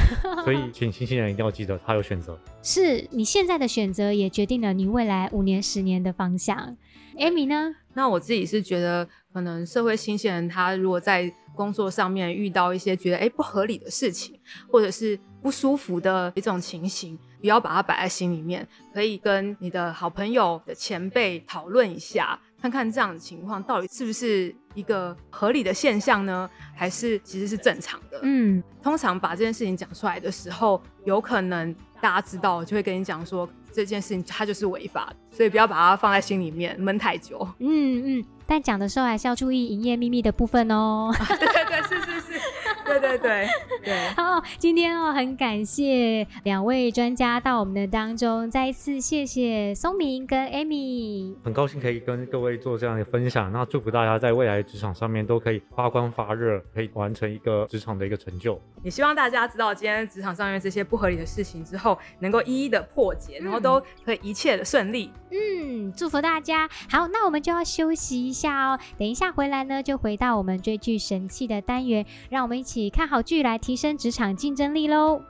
[0.45, 6.77] 所以，请新鲜人一定要记得，他有选择， 是你现在的选择也决定了你未来五年、十年的方向。
[7.17, 7.75] Amy 呢？
[7.95, 14.39] 那我自己是觉得，可能社会新鲜人他如果在工作上面遇到一些觉得哎不合理的事情，
[14.71, 26.49] 或者是不舒服的一种情形，不要把它摆在心里面，可以跟你的好朋友的前辈讨论一下，看看这样的情况到底是不是一个合理的现象呢？
[26.77, 28.21] 还是其实是正常的？
[28.23, 33.49] 嗯，通常把这件事情讲出来的时候，有可能大家知道就会跟你讲说。
[33.71, 37.47] 这件事情它就是违法的，所以不要把它放在心里面闷太久。
[37.61, 41.15] 嗯嗯，但讲的时候还是要注意营业秘密的部分哦。
[41.39, 42.41] 对对对，是是是，
[42.89, 43.47] 对对对
[43.85, 44.09] 对。
[44.17, 51.35] 好，今天哦很感谢两位专家到我们的当中，再一次谢谢松明跟 Amy。
[51.45, 58.59] 很高兴可以跟各位做这样的分享，那祝福大家在未来职场上面都可以发光发热，可以完成一个职场的一个成就。
[58.83, 63.59] 也希望大家知道今天职场上面这些不合理的事情之后，能够一一的破解，然后。
[63.59, 66.69] 都可以一切的顺利，嗯，祝福大家。
[66.89, 68.79] 好，那我们就要休息一下哦。
[68.97, 75.23] 等一下回来呢，就回到我们追剧神器的单元，让我们一起看好剧来提升职场竞争力喽。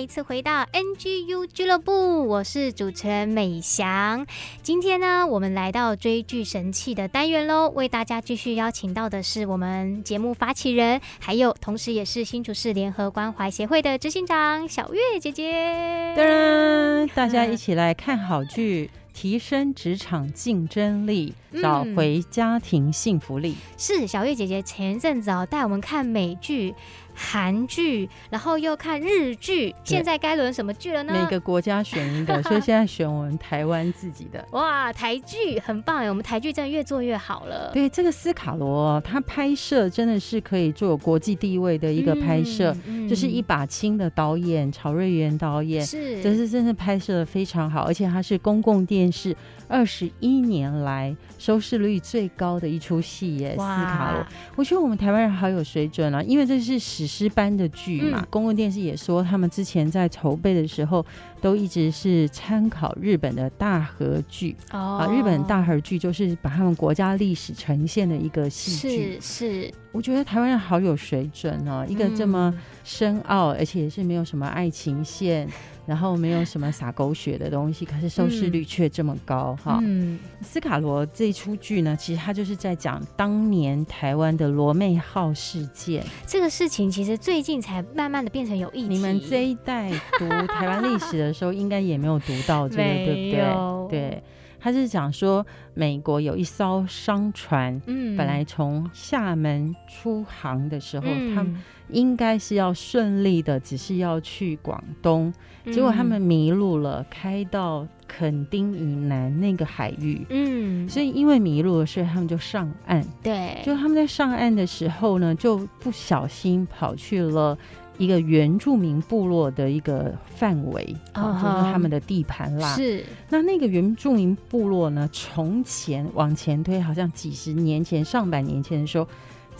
[0.00, 4.26] 一次回到 NGU 俱乐部，我是主持人美翔。
[4.62, 16.14] 今天呢，我们来到追剧神器的单元喽，为大家继续邀请到的是我们节目发起人，还有同时也是新竹市联合关怀协会的执行长小月姐姐。
[16.16, 23.50] 当然，大家一起来看好剧，提升职场竞争力，找回家庭幸福力。
[23.50, 26.74] 嗯、是小月姐姐前阵子哦，带我们看美剧。
[27.22, 31.12] 韩剧，然后又看日剧，现在该轮什么剧了呢？
[31.12, 34.42] 每个国家选一个， 所以现在选我们台湾自己的。
[34.52, 37.70] 哇，台剧很棒哎，我们台剧真的越做越好了。
[37.74, 49.36] 对，这个斯卡罗，他拍摄真的是可以做国际地位的一个拍摄，嗯嗯、就是一把青的导演曹瑞原导演，是，这是真的拍摄的非常好，而且他是公共电视
[49.68, 53.50] 二十一年来收视率最高的一出戏耶。
[53.52, 57.09] 斯卡罗，我觉得我们台湾人好有水准啊，因为这是史。
[57.10, 61.04] 诗般的剧嘛，嗯、公共电视也说，他们之前在筹备的时候，
[61.40, 64.54] 都一直是参考日本的大和剧。
[64.70, 69.18] 哦，啊，日本大和剧就是把他们国家历史呈现的一个戏剧。
[69.20, 72.54] 是是，我觉得台湾人好有水准哦，一个这么
[72.84, 75.48] 深奥，而且也是没有什么爱情线。
[75.90, 79.80] 然后没有什么洒狗血的东西，可是收视率却这么高哈。
[79.82, 86.04] 嗯，斯卡罗这一出剧呢，其实他就是在讲当年台湾的罗妹号事件。
[86.24, 88.88] 这个事情其实最近才慢慢的变成有议题。
[88.88, 93.88] 你们这一代读台湾历史的时候， 应该也没有读到这个，对不对？
[93.90, 94.22] 对，
[94.60, 95.44] 他是讲说
[95.74, 101.56] 美国有一艘商船，嗯，本来从厦门出航的时候，嗯、他们
[101.88, 105.32] 应该是要顺利的，只是要去广东。
[105.66, 110.24] 结果他们迷路了，开到垦丁以南那个海域。
[110.30, 113.04] 嗯，所以因为迷路了，所以他们就上岸。
[113.22, 117.56] 对，就他们在上岸的时候呢，就不小心跑去了
[118.00, 122.74] 一个原住民部落的一个范围，啊，就是他们的地盘啦。
[122.74, 129.06] 是，那那个原住民部落呢，从前往前推，好像几十年前、上百年前的时候。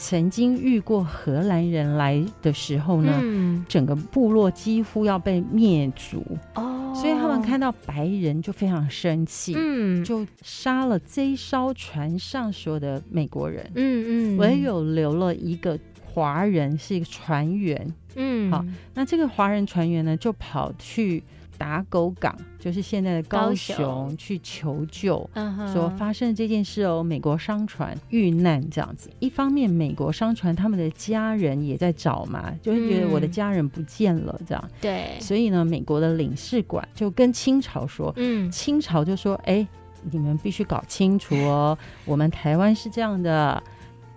[0.03, 6.25] 曾经遇过荷兰人来的时候呢，嗯、整个部落几乎要被灭族。
[6.55, 15.79] 哦，所以他们看到白人就非常生气，嗯，就杀了这一艘船上所有的美国人，嗯嗯，唯有留了一个
[16.13, 21.23] 华人是一个船员，嗯，好，那这个华人船员呢就跑去。
[21.61, 25.29] 打狗港就是现在的高雄，去求救，
[25.71, 29.11] 说发生这件事哦，美国商船遇难这样子。
[29.19, 34.71] 一方面，美国商船他们的家人也在找嘛，就是觉得我的家人不见了这样。
[34.81, 39.69] 对，所以呢，美国的领事馆就跟清朝说，嗯，清朝就说，哎，
[40.11, 43.63] 你们必须搞清楚哦，我们台湾是这样的，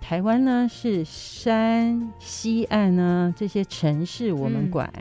[0.06, 4.92] 台湾呢是山西岸呢这些城市我们管。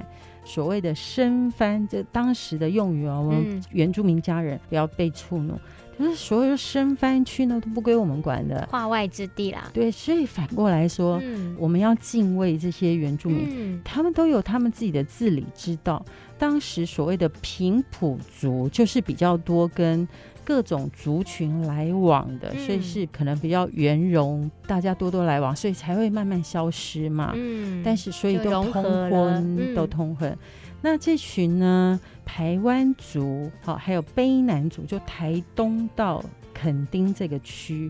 [0.45, 5.59] 所谓的生番，这当时的用语哦，我们原住民家人不要被触怒。
[5.97, 9.69] 嗯、就是所有生番区呢都不归我们管的，化外之地啦。
[9.73, 16.03] 对，所以反过来说，嗯、我们要敬畏这些原住民，嗯、他们都有他们自己的治理之道。
[16.37, 20.07] 当时所谓的平埔族，就是比较多跟
[20.45, 27.31] 各种族群来往的，嗯、所以是可能比较圆融，大家多多来往，所以才会慢慢消失嘛。
[27.35, 30.37] 嗯，但是所以都通婚，嗯、都通婚。
[30.81, 36.21] 那这群呢，台湾族，好，还有卑南族，就台东到
[36.53, 37.89] 垦丁这个区，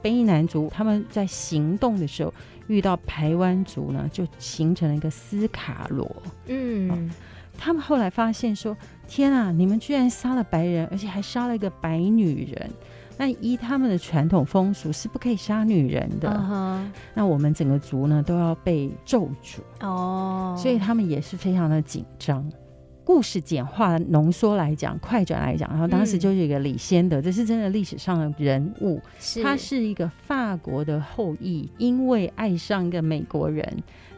[0.00, 2.32] 卑南族他们在行动的时候
[2.70, 6.08] 遇到排湾族呢，就形成了一个斯卡罗。
[6.46, 7.10] 嗯，
[7.58, 8.76] 他们后来发现说，
[9.08, 12.70] 天啊，你们居然杀了白人，而且还杀了一个白女人。
[13.18, 16.30] 那依他们的传统风俗是不可以杀女人的。
[16.30, 16.80] Uh huh.
[17.12, 22.48] 那我们整个族呢都要被咒诅哦，所以他们也是非常的紧张。
[23.04, 29.00] 故事简化浓缩来讲，快转来讲，然后当时就是一个李先德，嗯、这是真的历史上的人物。
[29.18, 33.66] 是他是一个法国的后裔，因为爱上一个美国人，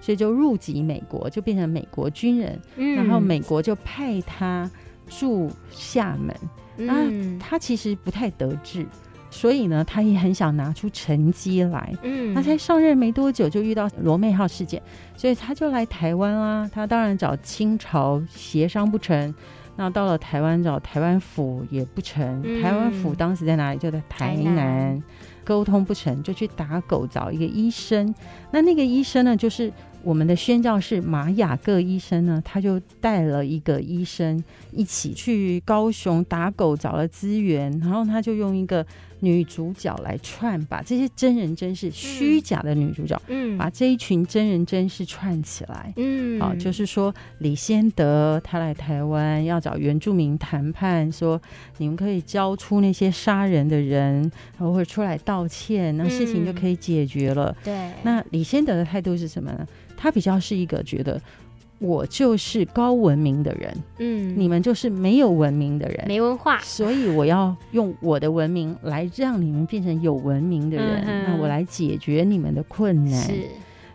[0.01, 2.61] 所以就入籍美国，就变成美国军人。
[2.77, 4.71] 嗯、然后美国就派他
[5.07, 6.37] 驻厦门。
[6.77, 8.87] 那他其实不太得志，
[9.33, 11.93] 所以呢，他也很想拿出成绩来。
[12.03, 14.81] 嗯，他才上任没多久就遇到罗妹号事件，
[15.17, 16.71] 所以他就来台湾啦。
[16.71, 19.35] 他当然找清朝协商不成，
[19.75, 22.43] 那到了台湾找台湾府也不成。
[22.63, 23.79] 台湾府当时在哪里？
[23.79, 25.03] 就在台南，
[25.43, 28.15] 沟通不成就去打狗找一个医生。
[28.51, 29.73] 那那个医生呢，就是。
[30.05, 38.85] 我们的宣教士马雅各医生呢，他就带了一个医生一起去高雄打狗找了资源，然后他就用一个
[39.23, 51.41] 女主角来串，把这些真人真事虚假的女主角，嗯，把这一群真人真事串起来，嗯，啊，就是说李先德他来台湾要找原住民谈判，说
[51.79, 54.23] 你们可以交出那些杀人的人，
[54.59, 57.57] 然后会出来道歉，那事情就可以解决了。
[57.63, 59.65] 对，那李先德的态度是什么呢？
[59.97, 61.21] 他比较是一个觉得
[61.83, 73.21] 我就是高文明的人，嗯，你们就是没有文明的人，没文化，所以我要用我的文明来让你们变成有文明的人，嗯、那我来解决你们的困难。
[73.21, 73.33] 是，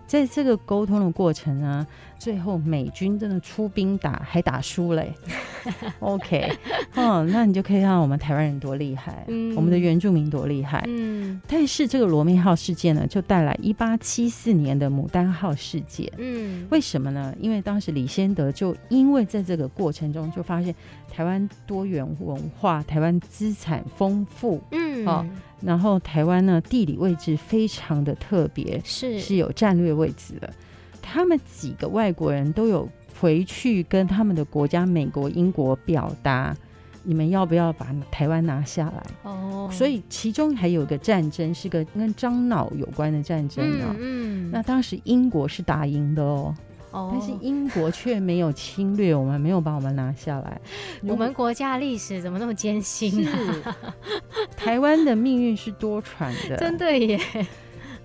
[0.08, 1.86] 在这个沟通的过程啊。
[2.20, 5.14] 最后美军真的出兵打，还打输嘞。
[6.00, 6.52] OK，
[6.96, 11.40] 嗯，那你就可以看到我们台湾人多厉害，嗯，我们的原住民多厉害，嗯。
[11.48, 16.66] 但是这个罗密号事件呢，就带来一八七四年的牡丹号事件，嗯。
[16.72, 17.32] 为什么呢？
[17.40, 20.74] 因为当时李先德就因为在这个过程中就发现
[21.12, 25.24] 台湾多元文化，台湾资产丰富，嗯，哦，
[25.62, 30.54] 然后台湾呢地理位置非常的特别，是是有战略位置的。
[31.02, 32.88] 他们几个外国人都有
[33.20, 36.56] 回去跟他们的国家美国、英国表达，
[37.04, 39.04] 你们要不要把台湾拿下来？
[39.24, 43.96] 哦，所以其中还有一个战争，是个跟樟脑有关的战争啊。
[43.98, 46.54] 嗯，那当时英国是打赢的哦，
[46.92, 50.60] 哦，但是英国却没有侵略我们，没有把我们拿下来。
[51.08, 53.32] 我们国家历史怎么那么艰辛啊？
[53.64, 57.20] 是，台湾的命运是多舛的， 真的耶。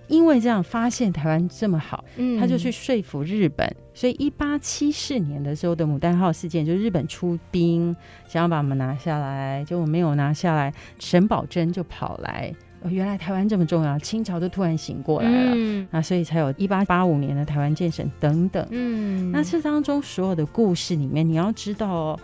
[0.08, 7.96] 因为这样发现台湾这么好，嗯，他就去说服日本，所以一八七四年的时候的牡丹号事件，就日本出兵
[8.28, 22.20] 想要把我们拿下来，结果没有拿下来，沈葆桢就跑来，哦，原来台湾这么重要，清朝都突然醒过来了，嗯，那所以才有一八八五年的台湾建省等等，嗯，那这当中所有的故事里面，你要知道哦，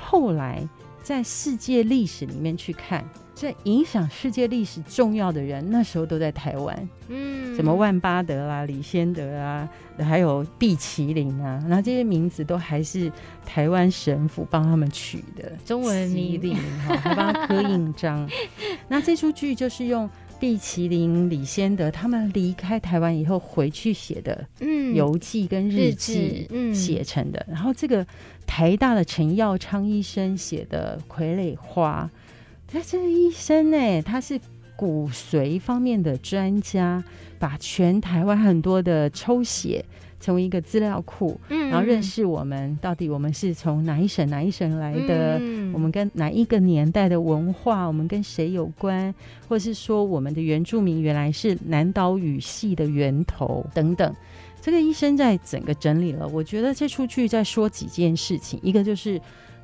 [0.00, 0.66] 后来
[1.04, 3.08] 在世界历史里面去看。
[3.36, 6.88] 这影响世界历史重要的人，那时候都在台湾。
[7.08, 13.10] 嗯，什么万巴德啦、李先德啊，还有毕麒麟啊，然后这些名字都还是
[13.44, 18.30] 台湾神父帮他们取的中文名，哈，还帮他刻印章。
[18.86, 20.08] 那这出剧就是用
[20.38, 27.44] 毕麒麟、李先德他们离开台湾以后回去写的，嗯，游记跟日记，嗯，写成的。
[27.48, 28.06] 然后这个
[28.46, 32.10] 台大的陈耀昌医生写的《傀儡花》。
[32.66, 34.38] 他这个医生呢，他是
[34.76, 37.02] 骨髓方面的专家，
[37.38, 39.84] 把全台湾很多的抽血
[40.24, 49.14] 成为一个资料库，嗯，然后认识我们到底我们是从哪一省哪一省来的，嗯，我们跟哪一个年代的文化，我们跟谁有关，
[49.46, 54.14] 或是说我们的原住民原来是南岛语系的源头等等。
[54.62, 59.20] 这个医生在整个整理了，我觉得这出剧在说几件事情，一个就是。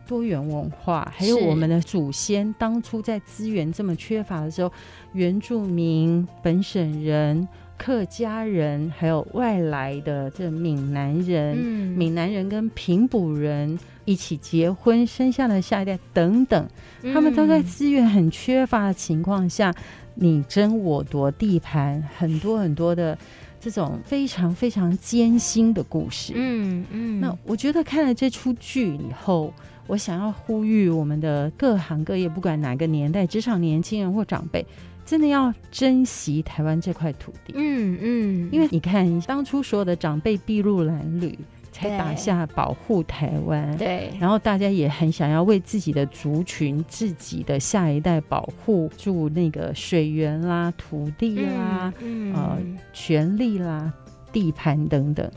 [0.06, 4.72] 多元文化，还有我们的祖先当初在资源这么缺乏的时候，
[5.12, 7.46] 原住民、本省人、
[7.82, 13.78] 客家人，还有外来的这闽南人，嗯、闽南人跟平埔人。
[14.06, 16.68] 一起结婚，生下了下一代等等，
[17.12, 19.72] 他们都在资源很缺乏的情况下，
[20.16, 23.16] 你争我夺地盘，很多很多的
[23.60, 26.32] 这种非常非常艰辛的故事。
[26.34, 29.54] 嗯嗯，那我觉得看了这出剧以后，
[29.86, 34.66] 我想要呼吁我们的各行各业，不管哪个年代，职场年轻人或长辈。
[35.04, 41.36] 真的要珍惜台湾这块土地，嗯嗯，因为你看当初所有的长辈筚路蓝缕，
[41.72, 52.58] 才打下保护台湾，对，然后大家也很想要为自己的族群、自己的下一代保护住那个水源啦、土地啦、嗯嗯、呃
[52.92, 53.92] 权利啦、
[54.32, 55.28] 地盘等等，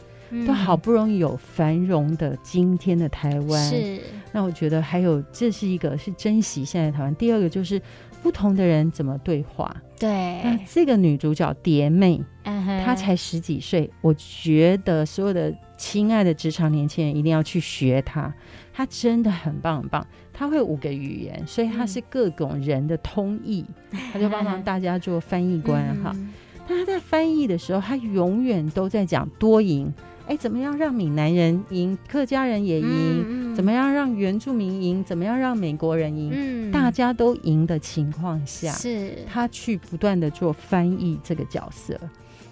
[0.46, 4.00] 都好不容易有繁荣的今天的台湾，是。
[4.32, 7.82] 那我觉得还有这是一个是珍惜现在台湾，第二个就是。
[8.24, 9.76] 不同的人怎么对话？
[10.00, 18.34] 对，那这个女主角蝶妹，嗯，她才十几岁，我觉得所有的亲爱的职场年轻人一定要去学她，
[18.74, 20.08] 她真的很棒很棒。
[20.32, 26.12] 她会五个语言，所以她是各种人的通译，她、嗯、就帮忙 大家做翻译官哈。
[26.16, 26.34] 嗯、
[26.68, 29.94] 但她在翻译的时候，她永远都在讲多赢。
[30.26, 32.88] 哎，怎么样让闽南人赢，客家人也赢？
[32.88, 35.04] 嗯嗯、怎么样让原住民赢？
[35.04, 36.32] 怎么样让美国人赢？
[36.34, 42.00] 嗯、大家都赢的情况下，是他去不断的做翻译这个角色，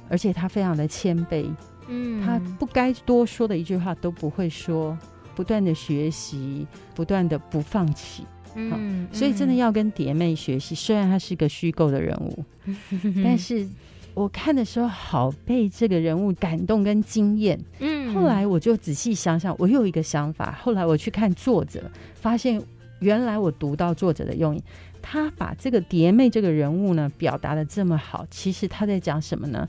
[0.09, 1.45] 而且他非常的谦卑，
[1.87, 4.97] 嗯，他不该多说的一句话都不会说，
[5.33, 13.65] 不断的学习，不断的不放弃，嗯，所以真的要跟蝶妹学习，虽然她是个虚构的人物，嗯、 但是。
[14.13, 17.59] 我看的时候，好被这个人物感动跟惊艳。
[17.79, 20.57] 嗯，后来我就仔细想想，我又有一个想法。
[20.61, 22.61] 后来我去看作者，发现
[22.99, 24.61] 原来我读到作者的用意，
[25.01, 28.25] 他把这个蝶妹这个人物呢表达的这么好。
[28.29, 29.67] 其实他在讲什么呢？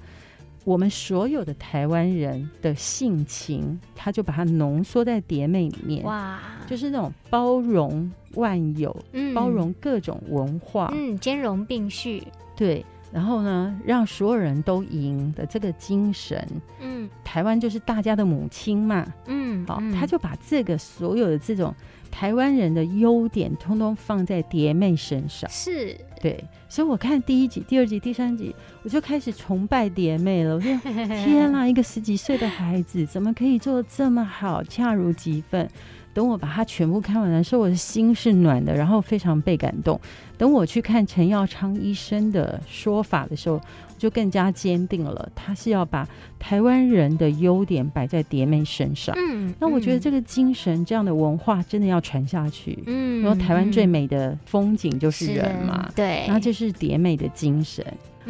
[0.65, 6.05] 我们所有的台湾人的性情，他就把它浓缩在蝶妹里面。
[6.05, 12.23] 哇，就是那种包容万有，嗯，包容各种文化，嗯，兼容并蓄，
[12.57, 12.85] 对。
[13.13, 16.47] 然后呢，让所有人都赢的这个精神，
[16.81, 21.75] 嗯，台湾就是大家的母亲嘛，嗯，好，他就把这个所有的这种
[22.11, 30.55] 台湾人的优点，通通放在蝶妹身上，是，对，所以我看第一集、第二集、第三集，我就开始崇拜蝶妹了。
[30.55, 35.69] 我说， 天哪，一个十几岁的孩子怎么可以做的这么好，恰如其分。
[36.15, 40.01] 等我把它全部看完的时候，我的心是暖的，然后非常被感动。
[40.37, 43.61] 等我去看陈耀昌医生的说法的时候，
[43.97, 46.07] 就更加坚定了，他是要把
[46.39, 49.15] 台湾人的优点摆在蝶妹身上。
[49.17, 52.83] 嗯，那我觉得这个精神、这样的文化真的要传下去。
[52.87, 55.89] 嗯，因为台湾最美的风景就是人嘛。
[55.95, 57.87] 对，然后这是蝶妹的精神，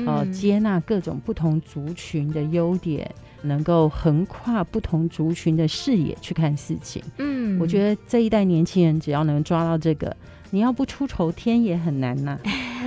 [0.06, 3.10] 呃，接纳各种不同族群的优点。
[3.42, 10.16] 能够横跨不同族群的视野去看事情，嗯，我觉得这一代年轻人只要能抓到这个。
[10.52, 12.38] 你要不出头天也很难呐、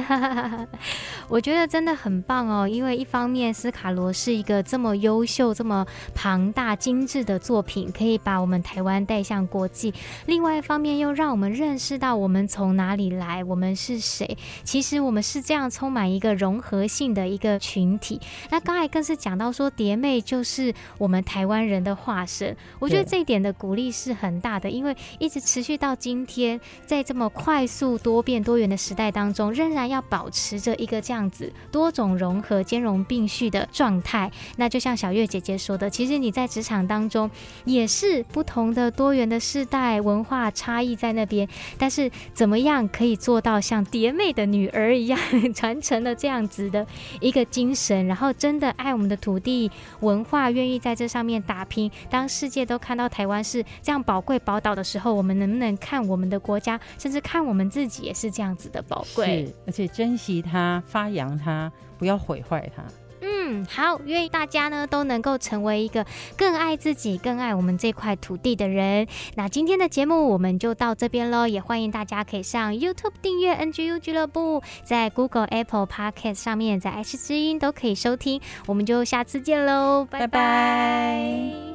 [0.07, 0.67] 啊。
[1.27, 9.91] 我觉得真的很棒哦，因为一方面斯卡罗是一个这么优秀、这么庞大、精致的作品，可以把我们台湾带向国际；
[10.27, 14.37] 另外一方面又让我们认识到我们从哪里来，我们是谁。
[14.63, 18.21] 其实我们是这样充满一个融合性的一个群体。
[18.51, 22.55] 那刚才更是讲到说，蝶妹就是我们台湾人的化身。
[22.77, 27.54] 我觉得这一点的鼓励是很大的，因为一直持续到今天，在这么快。
[27.55, 34.29] 快速多变多元的时代当中，仍然要保持着一个这样子多种融合、兼容并蓄的状态。
[34.57, 37.31] 那就像小月姐姐说的，其实你在职场当中
[37.63, 41.47] 也是不同的多元的世代文化差异在那边，
[41.77, 45.17] 但是怎么样可以做到像蝶妹的女儿一样
[45.53, 46.85] 传承了这样子的
[47.21, 51.89] 一个精神，然后真的爱我们的土地文化，愿意在这上面打拼。
[52.09, 57.44] 当世界都看到台湾是这样宝贵宝岛的时候，我们能不能看我们的国家，甚至看？
[57.45, 62.83] 我们自己也是这样子的宝贵，而且珍惜它、发扬它，不要毁坏它。
[63.21, 69.07] 嗯，好，愿大家呢都能够成为一个更爱自己、更爱我们这块土地的人。
[69.35, 78.41] 那今天的节目我们就到这边喽，也欢迎大家可以上 YouTube 订阅 NGU 俱乐部，在 Google、Apple Podcast 上面，在爱惜之音都可以收听。
[78.65, 80.27] 我们就下次见喽，拜拜。
[80.27, 81.65] 拜拜。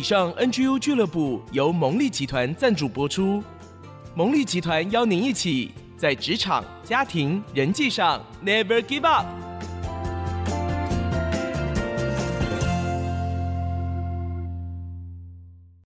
[0.00, 3.44] 以上 NGU 俱乐部由蒙利集团赞助播出，
[4.14, 9.49] 蒙利集团邀您一起在职场、家庭、人际上 Never Give Up。